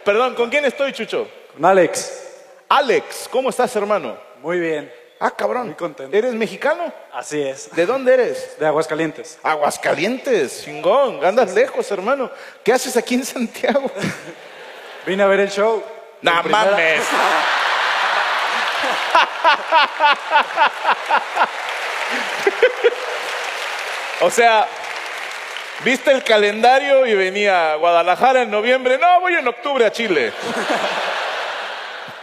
Perdón, 0.04 0.36
¿con 0.36 0.50
quién 0.50 0.66
estoy, 0.66 0.94
Chucho? 0.94 1.30
Con 1.54 1.64
Alex. 1.64 2.24
Alex, 2.70 3.28
¿cómo 3.30 3.50
estás, 3.50 3.76
hermano? 3.76 4.18
Muy 4.42 4.60
bien. 4.60 4.92
Ah, 5.20 5.32
cabrón. 5.32 5.68
Muy 5.68 5.76
contento. 5.76 6.16
¿Eres 6.16 6.34
mexicano? 6.34 6.94
Así 7.12 7.42
es. 7.42 7.72
¿De 7.76 7.86
dónde 7.86 8.14
eres? 8.14 8.58
De 8.60 8.68
Aguascalientes. 8.68 9.40
Aguascalientes, 9.42 10.64
chingón. 10.64 11.24
Andas 11.26 11.54
lejos, 11.54 11.90
hermano. 11.92 12.30
¿Qué 12.64 12.74
haces 12.74 12.96
aquí 12.98 13.16
en 13.16 13.26
Santiago? 13.26 13.90
Vine 15.06 15.24
a 15.24 15.28
ver 15.28 15.40
el 15.42 15.50
show. 15.50 15.84
No 16.22 16.42
primera- 16.44 16.72
mames. 16.72 17.04
o 24.22 24.30
sea, 24.30 24.68
viste 25.84 26.12
el 26.12 26.24
calendario 26.24 27.06
y 27.06 27.14
venía 27.16 27.74
a 27.74 27.76
Guadalajara 27.76 28.42
en 28.44 28.52
noviembre. 28.52 28.98
No, 28.98 29.20
voy 29.22 29.36
en 29.36 29.48
octubre 29.48 29.86
a 29.86 29.92
Chile. 29.92 30.32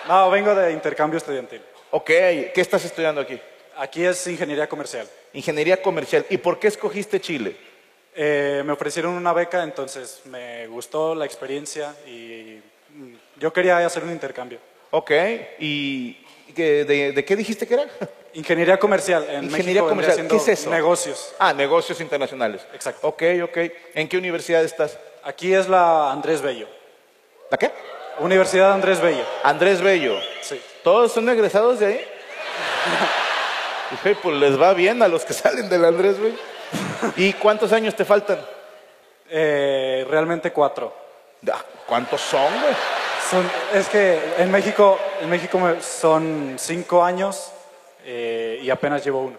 No, 0.06 0.28
vengo 0.28 0.54
de 0.54 0.70
intercambio 0.70 1.16
estudiantil. 1.16 1.62
Ok, 1.96 2.06
¿qué 2.06 2.52
estás 2.56 2.84
estudiando 2.84 3.20
aquí? 3.20 3.40
Aquí 3.76 4.04
es 4.04 4.26
ingeniería 4.26 4.68
comercial. 4.68 5.08
Ingeniería 5.32 5.80
comercial. 5.80 6.26
¿Y 6.28 6.38
por 6.38 6.58
qué 6.58 6.66
escogiste 6.66 7.20
Chile? 7.20 7.56
Eh, 8.16 8.64
me 8.66 8.72
ofrecieron 8.72 9.14
una 9.14 9.32
beca, 9.32 9.62
entonces 9.62 10.22
me 10.24 10.66
gustó 10.66 11.14
la 11.14 11.24
experiencia 11.24 11.94
y 12.04 12.60
mm, 12.90 13.14
yo 13.38 13.52
quería 13.52 13.86
hacer 13.86 14.02
un 14.02 14.10
intercambio. 14.10 14.58
Ok, 14.90 15.12
¿y 15.60 16.16
de, 16.56 17.12
de 17.14 17.24
qué 17.24 17.36
dijiste 17.36 17.64
que 17.64 17.74
era? 17.74 17.86
Ingeniería 18.34 18.76
comercial. 18.76 19.24
En 19.30 19.44
Ingeniería 19.44 19.82
México 19.82 19.88
comercial. 19.88 20.26
¿Qué 20.26 20.34
es 20.34 20.48
eso? 20.48 20.70
Negocios. 20.70 21.32
Ah, 21.38 21.52
negocios 21.52 22.00
internacionales. 22.00 22.66
Exacto. 22.74 23.06
Ok, 23.06 23.22
ok. 23.44 23.58
¿En 23.94 24.08
qué 24.08 24.18
universidad 24.18 24.64
estás? 24.64 24.98
Aquí 25.22 25.54
es 25.54 25.68
la 25.68 26.10
Andrés 26.10 26.42
Bello. 26.42 26.66
¿La 27.52 27.56
qué? 27.56 27.70
Universidad 28.18 28.72
Andrés 28.72 29.00
Bello. 29.00 29.24
Andrés 29.44 29.80
Bello. 29.80 30.18
Sí. 30.40 30.60
¿Todos 30.84 31.12
son 31.12 31.28
egresados 31.30 31.80
de 31.80 31.86
ahí? 31.86 32.00
Dije, 33.90 34.16
pues 34.22 34.36
les 34.36 34.60
va 34.60 34.74
bien 34.74 35.02
a 35.02 35.08
los 35.08 35.24
que 35.24 35.32
salen 35.32 35.68
del 35.68 35.84
Andrés 35.84 36.20
Bello. 36.20 36.36
¿Y 37.16 37.32
cuántos 37.32 37.72
años 37.72 37.96
te 37.96 38.04
faltan? 38.04 38.38
Eh, 39.30 40.06
realmente 40.08 40.52
cuatro. 40.52 40.94
Ah, 41.50 41.64
¿Cuántos 41.86 42.20
son, 42.20 42.52
güey? 42.60 42.74
Son- 43.30 43.50
es 43.72 43.88
que 43.88 44.20
en 44.38 44.50
México, 44.50 44.98
en 45.22 45.30
México 45.30 45.58
son 45.80 46.56
cinco 46.58 47.02
años 47.02 47.50
eh, 48.04 48.60
y 48.62 48.68
apenas 48.70 49.02
llevo 49.04 49.20
uno. 49.22 49.38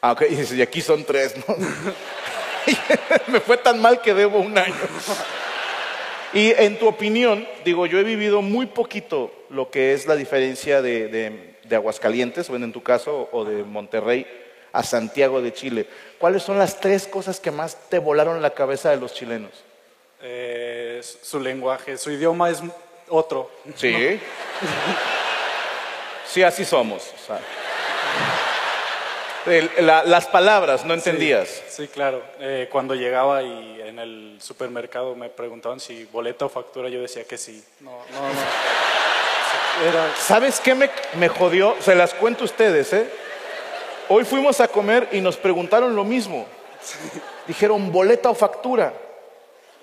Ah, 0.00 0.12
ok, 0.12 0.22
y 0.52 0.62
aquí 0.62 0.80
son 0.80 1.04
tres, 1.04 1.34
¿no? 1.46 1.54
Me 3.26 3.40
fue 3.40 3.58
tan 3.58 3.80
mal 3.80 4.00
que 4.00 4.14
debo 4.14 4.38
un 4.38 4.56
año. 4.56 4.74
Y 6.32 6.52
en 6.52 6.78
tu 6.78 6.88
opinión, 6.88 7.46
digo, 7.66 7.84
yo 7.84 7.98
he 7.98 8.02
vivido 8.02 8.40
muy 8.40 8.64
poquito 8.64 9.30
lo 9.50 9.70
que 9.70 9.92
es 9.92 10.06
la 10.06 10.16
diferencia 10.16 10.80
de, 10.82 11.08
de- 11.08 11.50
de 11.64 11.76
Aguascalientes, 11.76 12.48
bueno, 12.48 12.64
en 12.64 12.72
tu 12.72 12.82
caso, 12.82 13.28
o 13.32 13.44
de 13.44 13.62
Monterrey 13.62 14.26
a 14.72 14.82
Santiago 14.82 15.40
de 15.42 15.52
Chile. 15.52 15.86
¿Cuáles 16.18 16.42
son 16.42 16.58
las 16.58 16.80
tres 16.80 17.06
cosas 17.06 17.38
que 17.40 17.50
más 17.50 17.76
te 17.88 17.98
volaron 17.98 18.40
la 18.42 18.50
cabeza 18.50 18.90
de 18.90 18.96
los 18.96 19.12
chilenos? 19.14 19.50
Eh, 20.22 21.00
su 21.22 21.38
lenguaje, 21.40 21.96
su 21.98 22.10
idioma 22.10 22.50
es 22.50 22.60
otro. 23.08 23.50
Sí. 23.76 24.20
Sí, 26.26 26.44
así 26.44 26.64
somos. 26.64 27.02
o 27.02 27.26
sea. 27.26 27.40
El- 29.46 29.70
la- 29.86 30.04
las 30.04 30.26
palabras, 30.26 30.84
no 30.84 30.94
entendías. 30.94 31.48
Sí, 31.68 31.88
claro. 31.88 32.22
Eh, 32.38 32.68
cuando 32.70 32.94
llegaba 32.94 33.42
y 33.42 33.80
en 33.84 33.98
el 33.98 34.36
supermercado 34.40 35.16
me 35.16 35.28
preguntaban 35.28 35.80
si 35.80 36.04
boleta 36.04 36.44
o 36.44 36.48
factura, 36.48 36.88
yo 36.88 37.00
decía 37.02 37.24
que 37.24 37.36
sí. 37.36 37.64
No, 37.80 37.90
no, 37.90 37.96
no. 38.28 38.40
¿Sabes 40.18 40.60
qué 40.60 40.74
me, 40.74 40.90
me 41.14 41.28
jodió? 41.28 41.76
Se 41.80 41.94
las 41.94 42.14
cuento 42.14 42.42
a 42.42 42.46
ustedes, 42.46 42.92
¿eh? 42.92 43.10
Hoy 44.08 44.24
fuimos 44.24 44.60
a 44.60 44.68
comer 44.68 45.08
y 45.12 45.20
nos 45.20 45.36
preguntaron 45.36 45.94
lo 45.94 46.04
mismo. 46.04 46.46
Dijeron, 47.46 47.92
boleta 47.92 48.30
o 48.30 48.34
factura. 48.34 48.92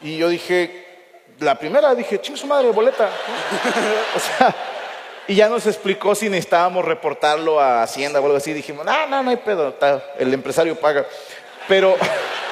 Y 0.01 0.17
yo 0.17 0.29
dije, 0.29 0.85
la 1.39 1.55
primera 1.55 1.95
dije, 1.95 2.19
ching 2.19 2.37
su 2.37 2.47
madre, 2.47 2.71
boleta. 2.71 3.09
o 4.15 4.19
sea, 4.19 4.55
y 5.27 5.35
ya 5.35 5.49
nos 5.49 5.65
explicó 5.65 6.15
si 6.15 6.29
necesitábamos 6.29 6.85
reportarlo 6.85 7.59
a 7.59 7.83
Hacienda 7.83 8.19
o 8.19 8.25
algo 8.25 8.37
así. 8.37 8.53
Dijimos, 8.53 8.85
no, 8.85 9.07
no, 9.07 9.23
no 9.23 9.29
hay 9.29 9.37
pedo, 9.37 9.75
el 10.17 10.33
empresario 10.33 10.79
paga. 10.79 11.05
Pero 11.67 11.95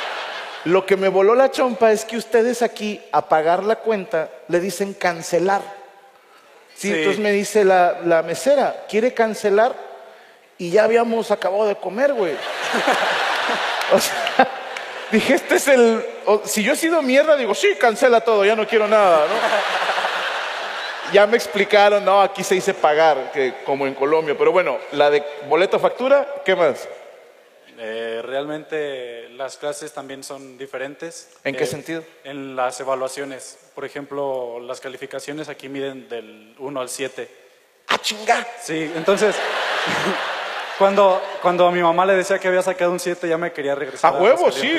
lo 0.66 0.86
que 0.86 0.98
me 0.98 1.10
voló 1.10 1.36
la 1.36 1.52
chompa 1.52 1.92
es 1.92 2.06
que 2.06 2.18
ustedes 2.18 2.62
aquí, 2.62 3.02
a 3.12 3.28
pagar 3.28 3.64
la 3.64 3.78
cuenta, 3.78 4.30
le 4.48 4.60
dicen 4.60 4.94
cancelar. 4.94 5.85
Sí, 6.86 6.92
Sí. 6.94 6.98
entonces 7.00 7.22
me 7.22 7.32
dice 7.32 7.64
la, 7.66 7.98
la 8.06 8.22
mesera, 8.24 8.86
¿quiere 8.90 9.14
cancelar? 9.14 9.74
Y 10.58 10.72
ya 10.72 10.84
habíamos 10.86 11.32
acabado 11.32 11.66
de 11.68 11.76
comer, 11.76 12.14
güey. 12.14 12.34
o 13.94 14.00
sea, 14.00 14.48
dije, 15.12 15.34
este 15.36 15.56
es 15.56 15.68
el... 15.68 16.06
o- 16.26 16.42
si 16.46 16.64
yo 16.64 16.74
he 16.74 16.76
sido 16.78 17.02
mierda, 17.02 17.36
digo, 17.36 17.54
sí, 17.54 17.76
cancela 17.80 18.22
todo, 18.22 18.46
ya 18.46 18.56
no 18.56 18.66
quiero 18.68 18.88
nada, 18.88 19.26
¿no? 19.28 19.34
ya 21.14 21.28
me 21.28 21.36
explicaron, 21.38 22.04
no, 22.06 22.22
aquí 22.22 22.44
se 22.44 22.56
dice 22.56 22.74
pagar, 22.74 23.32
que, 23.34 23.54
como 23.66 23.86
en 23.86 23.94
Colombia. 23.94 24.36
Pero 24.38 24.52
bueno, 24.52 24.78
la 24.94 25.10
de 25.10 25.24
boleto 25.50 25.78
factura, 25.80 26.26
¿qué 26.46 26.56
más? 26.56 26.88
Eh, 27.78 28.22
realmente 28.24 29.30
las 29.30 29.58
clases 29.58 29.94
también 29.94 30.24
son 30.24 30.58
diferentes. 30.58 31.30
¿En 31.44 31.56
qué 31.56 31.64
Eh, 31.64 31.68
sentido? 31.68 32.04
En 32.24 32.56
las 32.56 32.80
evaluaciones. 32.80 33.58
Por 33.76 33.86
ejemplo, 33.86 34.60
las 34.62 34.80
calificaciones 34.80 35.50
aquí 35.50 35.70
miden 35.70 36.08
del 36.10 36.56
1 36.60 36.80
al 36.82 36.90
7. 36.90 37.30
¡Ah, 37.90 37.98
chinga! 38.00 38.46
Sí, 38.62 38.92
entonces, 38.96 39.36
cuando, 40.80 41.22
cuando 41.42 41.68
a 41.68 41.72
mi 41.72 41.82
mamá 41.82 42.06
le 42.06 42.14
decía 42.14 42.40
que 42.40 42.48
había 42.48 42.62
sacado 42.62 42.92
un 42.92 43.00
7, 43.00 43.28
ya 43.28 43.38
me 43.38 43.52
quería 43.54 43.74
A 43.74 43.76
regresar. 43.76 44.22
huevo, 44.22 44.52
sí. 44.52 44.72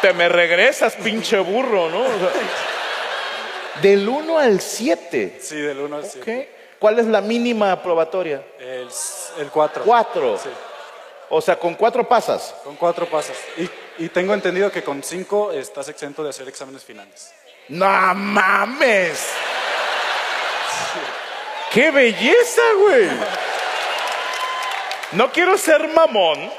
Te 0.00 0.12
me 0.12 0.28
regresas, 0.28 0.94
pinche 0.96 1.38
burro, 1.38 1.88
¿no? 1.88 2.00
O 2.00 2.06
sea, 2.18 2.30
del 3.80 4.08
1 4.08 4.38
al 4.38 4.60
7. 4.60 5.38
Sí, 5.40 5.56
del 5.60 5.78
1 5.78 5.96
al 5.96 6.04
7. 6.04 6.20
¿ok? 6.50 6.78
¿Cuál 6.78 6.98
es 6.98 7.06
la 7.06 7.20
mínima 7.20 7.70
aprobatoria? 7.70 8.42
El, 8.58 8.88
el 9.38 9.48
4. 9.52 9.84
4. 9.84 10.38
Sí, 10.38 10.48
O 11.34 11.40
sea, 11.40 11.58
con 11.58 11.74
4 11.74 12.06
pasas. 12.06 12.54
con 12.62 12.76
4 12.76 13.06
pasas. 13.06 13.36
Y, 13.56 14.04
y 14.04 14.08
tengo 14.10 14.34
entendido 14.34 14.70
que 14.70 14.82
con 14.84 15.02
5 15.02 15.52
estás 15.52 15.88
exento 15.88 16.22
de 16.22 16.28
hacer 16.28 16.46
exámenes 16.46 16.84
finales. 16.84 17.32
¡No 17.68 17.86
mames! 18.14 19.28
¡Qué 21.72 21.90
belleza, 21.90 22.60
güey! 22.82 23.08
No 25.12 25.32
quiero 25.32 25.56
ser 25.56 25.88
mamón, 25.88 26.50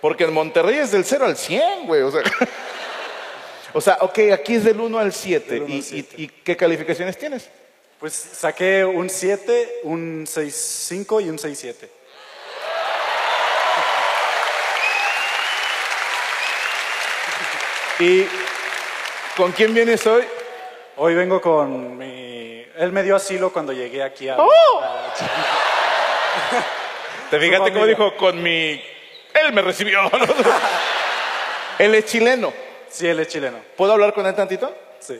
porque 0.00 0.24
en 0.24 0.32
Monterrey 0.32 0.78
es 0.78 0.90
del 0.92 1.04
0 1.04 1.26
al 1.26 1.36
100, 1.36 1.86
güey. 1.86 2.00
O 2.02 2.10
sea, 2.10 2.22
o 3.74 3.80
sea, 3.82 3.98
ok, 4.00 4.18
aquí 4.32 4.54
es 4.54 4.64
del 4.64 4.80
1 4.80 4.98
al 4.98 5.12
7. 5.12 5.50
Del 5.52 5.62
uno 5.64 5.74
¿Y, 5.74 5.78
al 5.78 5.82
siete. 5.84 6.14
y- 6.16 6.22
y 6.24 6.28
qué 6.28 6.56
calificaciones 6.56 7.18
tienes? 7.18 7.50
Pues 7.98 8.14
saqué 8.14 8.82
un 8.84 9.10
7, 9.10 9.80
un 9.84 10.26
6.5 10.26 11.20
y 11.22 11.28
un 11.28 11.36
6.7. 11.38 11.88
Y 18.00 18.26
¿Con 19.36 19.52
quién 19.52 19.72
vienes 19.72 20.06
hoy? 20.06 20.24
Hoy 20.96 21.14
vengo 21.14 21.40
con 21.40 21.96
mi... 21.96 22.66
Él 22.76 22.92
me 22.92 23.02
dio 23.02 23.16
asilo 23.16 23.52
cuando 23.52 23.72
llegué 23.72 24.02
aquí 24.02 24.28
a... 24.28 24.36
¡Oh! 24.38 24.80
a- 24.82 25.14
¿Te 27.30 27.38
fijaste 27.40 27.72
cómo 27.72 27.86
dijo? 27.86 28.16
Con 28.16 28.42
mi... 28.42 28.82
Él 29.32 29.52
me 29.52 29.62
recibió. 29.62 30.00
Él 31.78 31.94
es 31.94 32.04
chileno. 32.06 32.52
Sí, 32.88 33.06
él 33.06 33.20
es 33.20 33.28
chileno. 33.28 33.58
¿Puedo 33.76 33.92
hablar 33.92 34.12
con 34.12 34.26
él 34.26 34.34
tantito? 34.34 34.74
Sí. 34.98 35.18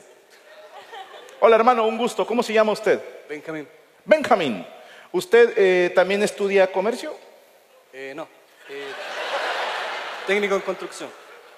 Hola 1.38 1.56
hermano, 1.56 1.86
un 1.86 1.96
gusto. 1.96 2.26
¿Cómo 2.26 2.42
se 2.42 2.52
llama 2.52 2.72
usted? 2.72 3.00
Benjamín. 3.28 3.68
Benjamín. 4.04 4.66
¿Usted 5.12 5.54
eh, 5.56 5.90
también 5.94 6.22
estudia 6.22 6.70
comercio? 6.70 7.16
Eh, 7.92 8.12
no. 8.14 8.28
Eh, 8.68 8.90
técnico 10.26 10.56
en 10.56 10.60
construcción. 10.62 11.08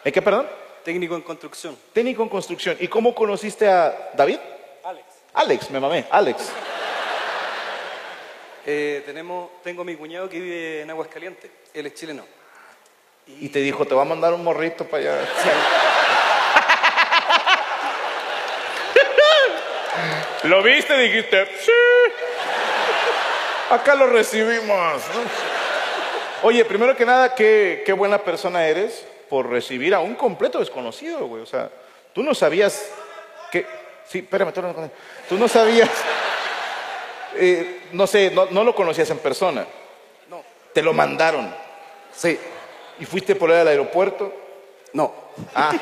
¿En 0.05 0.13
qué, 0.13 0.21
perdón? 0.21 0.47
Técnico 0.85 1.15
en 1.15 1.23
construcción. 1.23 1.77
Técnico 1.93 2.23
en 2.23 2.29
construcción. 2.29 2.77
¿Y 2.81 2.89
cómo 2.89 3.15
conociste 3.15 3.69
a 3.69 4.11
David? 4.15 4.39
Alex. 4.85 5.07
Alex, 5.35 5.71
me 5.71 5.79
mamé. 5.79 6.07
Alex. 6.11 6.51
Eh, 8.67 9.03
tenemos, 9.07 9.51
tengo 9.63 9.85
mi 9.85 9.95
cuñado 9.97 10.29
que 10.29 10.41
vive 10.41 10.83
en 10.83 10.91
Aguascalientes. 10.91 11.51
Él 11.73 11.87
es 11.87 11.95
chileno. 11.95 12.25
Y 13.27 13.49
te 13.49 13.61
dijo, 13.61 13.87
te 13.87 13.95
va 13.95 14.03
a 14.03 14.07
mandar 14.07 14.35
un 14.35 14.43
morrito 14.43 14.85
para 14.85 15.03
allá. 15.03 15.19
¿Lo 20.45 20.63
viste? 20.63 20.99
Dijiste, 20.99 21.47
sí. 21.61 21.71
Acá 23.71 23.95
lo 23.95 24.09
recibimos. 24.09 25.03
Oye, 26.43 26.65
primero 26.65 26.97
que 26.97 27.07
nada, 27.07 27.37
qué, 27.37 27.85
qué 27.87 27.93
buena 27.93 28.19
persona 28.19 28.67
eres 28.67 29.07
por 29.33 29.49
recibir 29.49 29.95
a 29.95 30.01
un 30.01 30.15
completo 30.15 30.59
desconocido, 30.59 31.27
güey. 31.27 31.43
O 31.43 31.47
sea, 31.47 31.71
tú 32.13 32.23
no 32.23 32.35
sabías 32.35 32.91
que... 33.51 33.65
Sí, 34.07 34.19
espérame, 34.19 34.53
tú 34.53 34.61
no, 34.61 34.75
tú 35.27 35.39
no 35.39 35.49
sabías... 35.49 35.89
eh, 37.37 37.81
no 37.93 38.07
sé, 38.07 38.31
no, 38.31 38.45
no 38.51 38.63
lo 38.63 38.75
conocías 38.75 39.09
en 39.09 39.17
persona. 39.21 39.67
No. 40.29 40.43
Te 40.75 40.83
lo 40.83 40.93
mandaron. 40.93 41.51
Sí. 42.15 42.39
¿Y 43.01 43.07
fuiste 43.07 43.35
por 43.35 43.51
él 43.51 43.57
al 43.57 43.69
aeropuerto? 43.69 44.35
No. 44.93 45.15
Ah. 45.55 45.73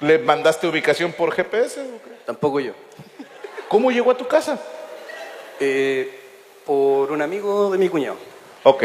¿Le 0.00 0.20
mandaste 0.20 0.66
ubicación 0.66 1.12
por 1.12 1.32
GPS? 1.32 1.86
Tampoco 2.24 2.60
yo. 2.60 2.72
¿Cómo 3.68 3.90
llegó 3.90 4.12
a 4.12 4.16
tu 4.16 4.26
casa? 4.26 4.58
Eh, 5.60 6.18
por 6.64 7.12
un 7.12 7.20
amigo 7.20 7.70
de 7.70 7.76
mi 7.76 7.90
cuñado. 7.90 8.16
Ok. 8.62 8.84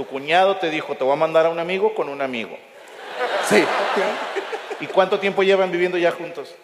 Tu 0.00 0.06
cuñado 0.06 0.56
te 0.56 0.70
dijo, 0.70 0.94
te 0.94 1.04
voy 1.04 1.12
a 1.12 1.16
mandar 1.16 1.44
a 1.44 1.50
un 1.50 1.58
amigo 1.58 1.92
con 1.94 2.08
un 2.08 2.22
amigo. 2.22 2.56
Sí. 3.46 3.62
¿Y 4.80 4.86
cuánto 4.86 5.20
tiempo 5.20 5.42
llevan 5.42 5.70
viviendo 5.70 5.98
ya 5.98 6.10
juntos? 6.10 6.54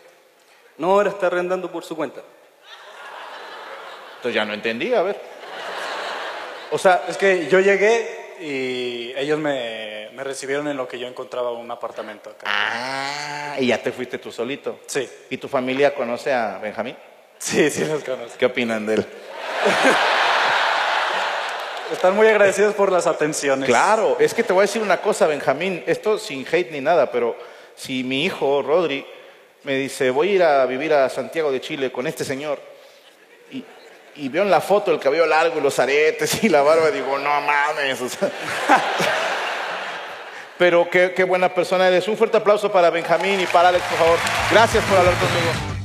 No, 0.79 0.93
ahora 0.93 1.11
está 1.11 1.27
arrendando 1.27 1.71
por 1.71 1.85
su 1.85 1.95
cuenta. 1.95 2.23
Entonces 4.17 4.35
ya 4.35 4.47
no 4.47 4.55
entendí, 4.55 4.95
a 4.95 5.03
ver. 5.03 5.21
O 6.71 6.79
sea, 6.79 7.03
Es 7.09 7.19
que 7.19 7.47
yo 7.49 7.61
llegué 7.61 8.37
y 8.41 9.13
ellos 9.19 9.39
me, 9.39 10.09
me 10.15 10.25
recibieron 10.25 10.67
en 10.69 10.79
lo 10.79 10.89
que 10.89 10.99
yo 10.99 11.07
encontraba 11.07 11.51
un 11.53 11.71
apartamento 11.71 12.31
acá. 12.31 12.47
ah, 12.47 13.57
y 13.59 13.67
ya 13.67 13.83
te 13.83 13.93
fuiste 13.93 14.17
tú 14.17 14.33
solito. 14.33 14.79
Sí. 14.87 15.07
¿Y 15.29 15.37
tu 15.37 15.47
familia 15.47 15.95
conoce 15.95 16.33
a 16.33 16.57
Benjamín? 16.57 16.97
Sí, 17.37 17.69
sí 17.69 17.85
los 17.85 18.03
conozco. 18.03 18.39
¿Qué 18.39 18.47
opinan 18.47 18.87
de 18.87 18.95
él? 18.95 19.07
Están 21.93 22.17
muy 22.17 22.27
agradecidos 22.27 22.75
por 22.75 22.91
las 22.91 23.07
atenciones. 23.07 23.69
Claro, 23.69 24.17
es 24.19 24.35
que 24.35 24.43
te 24.43 24.53
voy 24.53 24.63
a 24.63 24.67
decir 24.67 24.83
una 24.83 25.01
cosa, 25.01 25.27
Benjamín, 25.27 25.85
esto 25.87 26.19
sin 26.19 26.45
hate 26.51 26.73
ni 26.73 26.81
nada, 26.81 27.11
pero 27.13 27.37
si 27.77 28.03
mi 28.03 28.25
hijo, 28.25 28.61
Rodri, 28.63 29.07
me 29.63 29.75
dice, 29.75 30.11
voy 30.11 30.31
a 30.31 30.33
ir 30.33 30.43
a 30.43 30.67
vivir 30.67 30.93
a 30.93 31.09
Santiago 31.09 31.53
de 31.53 31.61
Chile 31.61 31.93
con 31.93 32.07
este 32.07 32.25
señor, 32.25 32.61
y, 33.53 33.65
y 34.17 34.29
veo 34.29 34.43
en 34.43 34.51
la 34.51 34.61
foto 34.61 34.91
el 34.91 34.99
cabello 34.99 35.27
largo 35.27 35.59
y 35.59 35.63
los 35.63 35.79
aretes 35.79 36.43
y 36.43 36.49
la 36.49 36.63
barba, 36.63 36.91
digo, 36.91 37.19
no 37.19 37.41
mames. 37.41 38.01
pero 40.59 40.89
qué, 40.91 41.13
qué 41.15 41.23
buena 41.23 41.55
persona 41.55 41.87
eres. 41.87 42.09
Un 42.09 42.17
fuerte 42.17 42.39
aplauso 42.39 42.73
para 42.73 42.91
Benjamín 42.91 43.41
y 43.41 43.47
para 43.47 43.69
Alex, 43.69 43.85
por 43.85 43.99
favor. 43.99 44.19
Gracias 44.51 44.83
por 44.85 44.99
hablar 44.99 45.15
conmigo. 45.15 45.76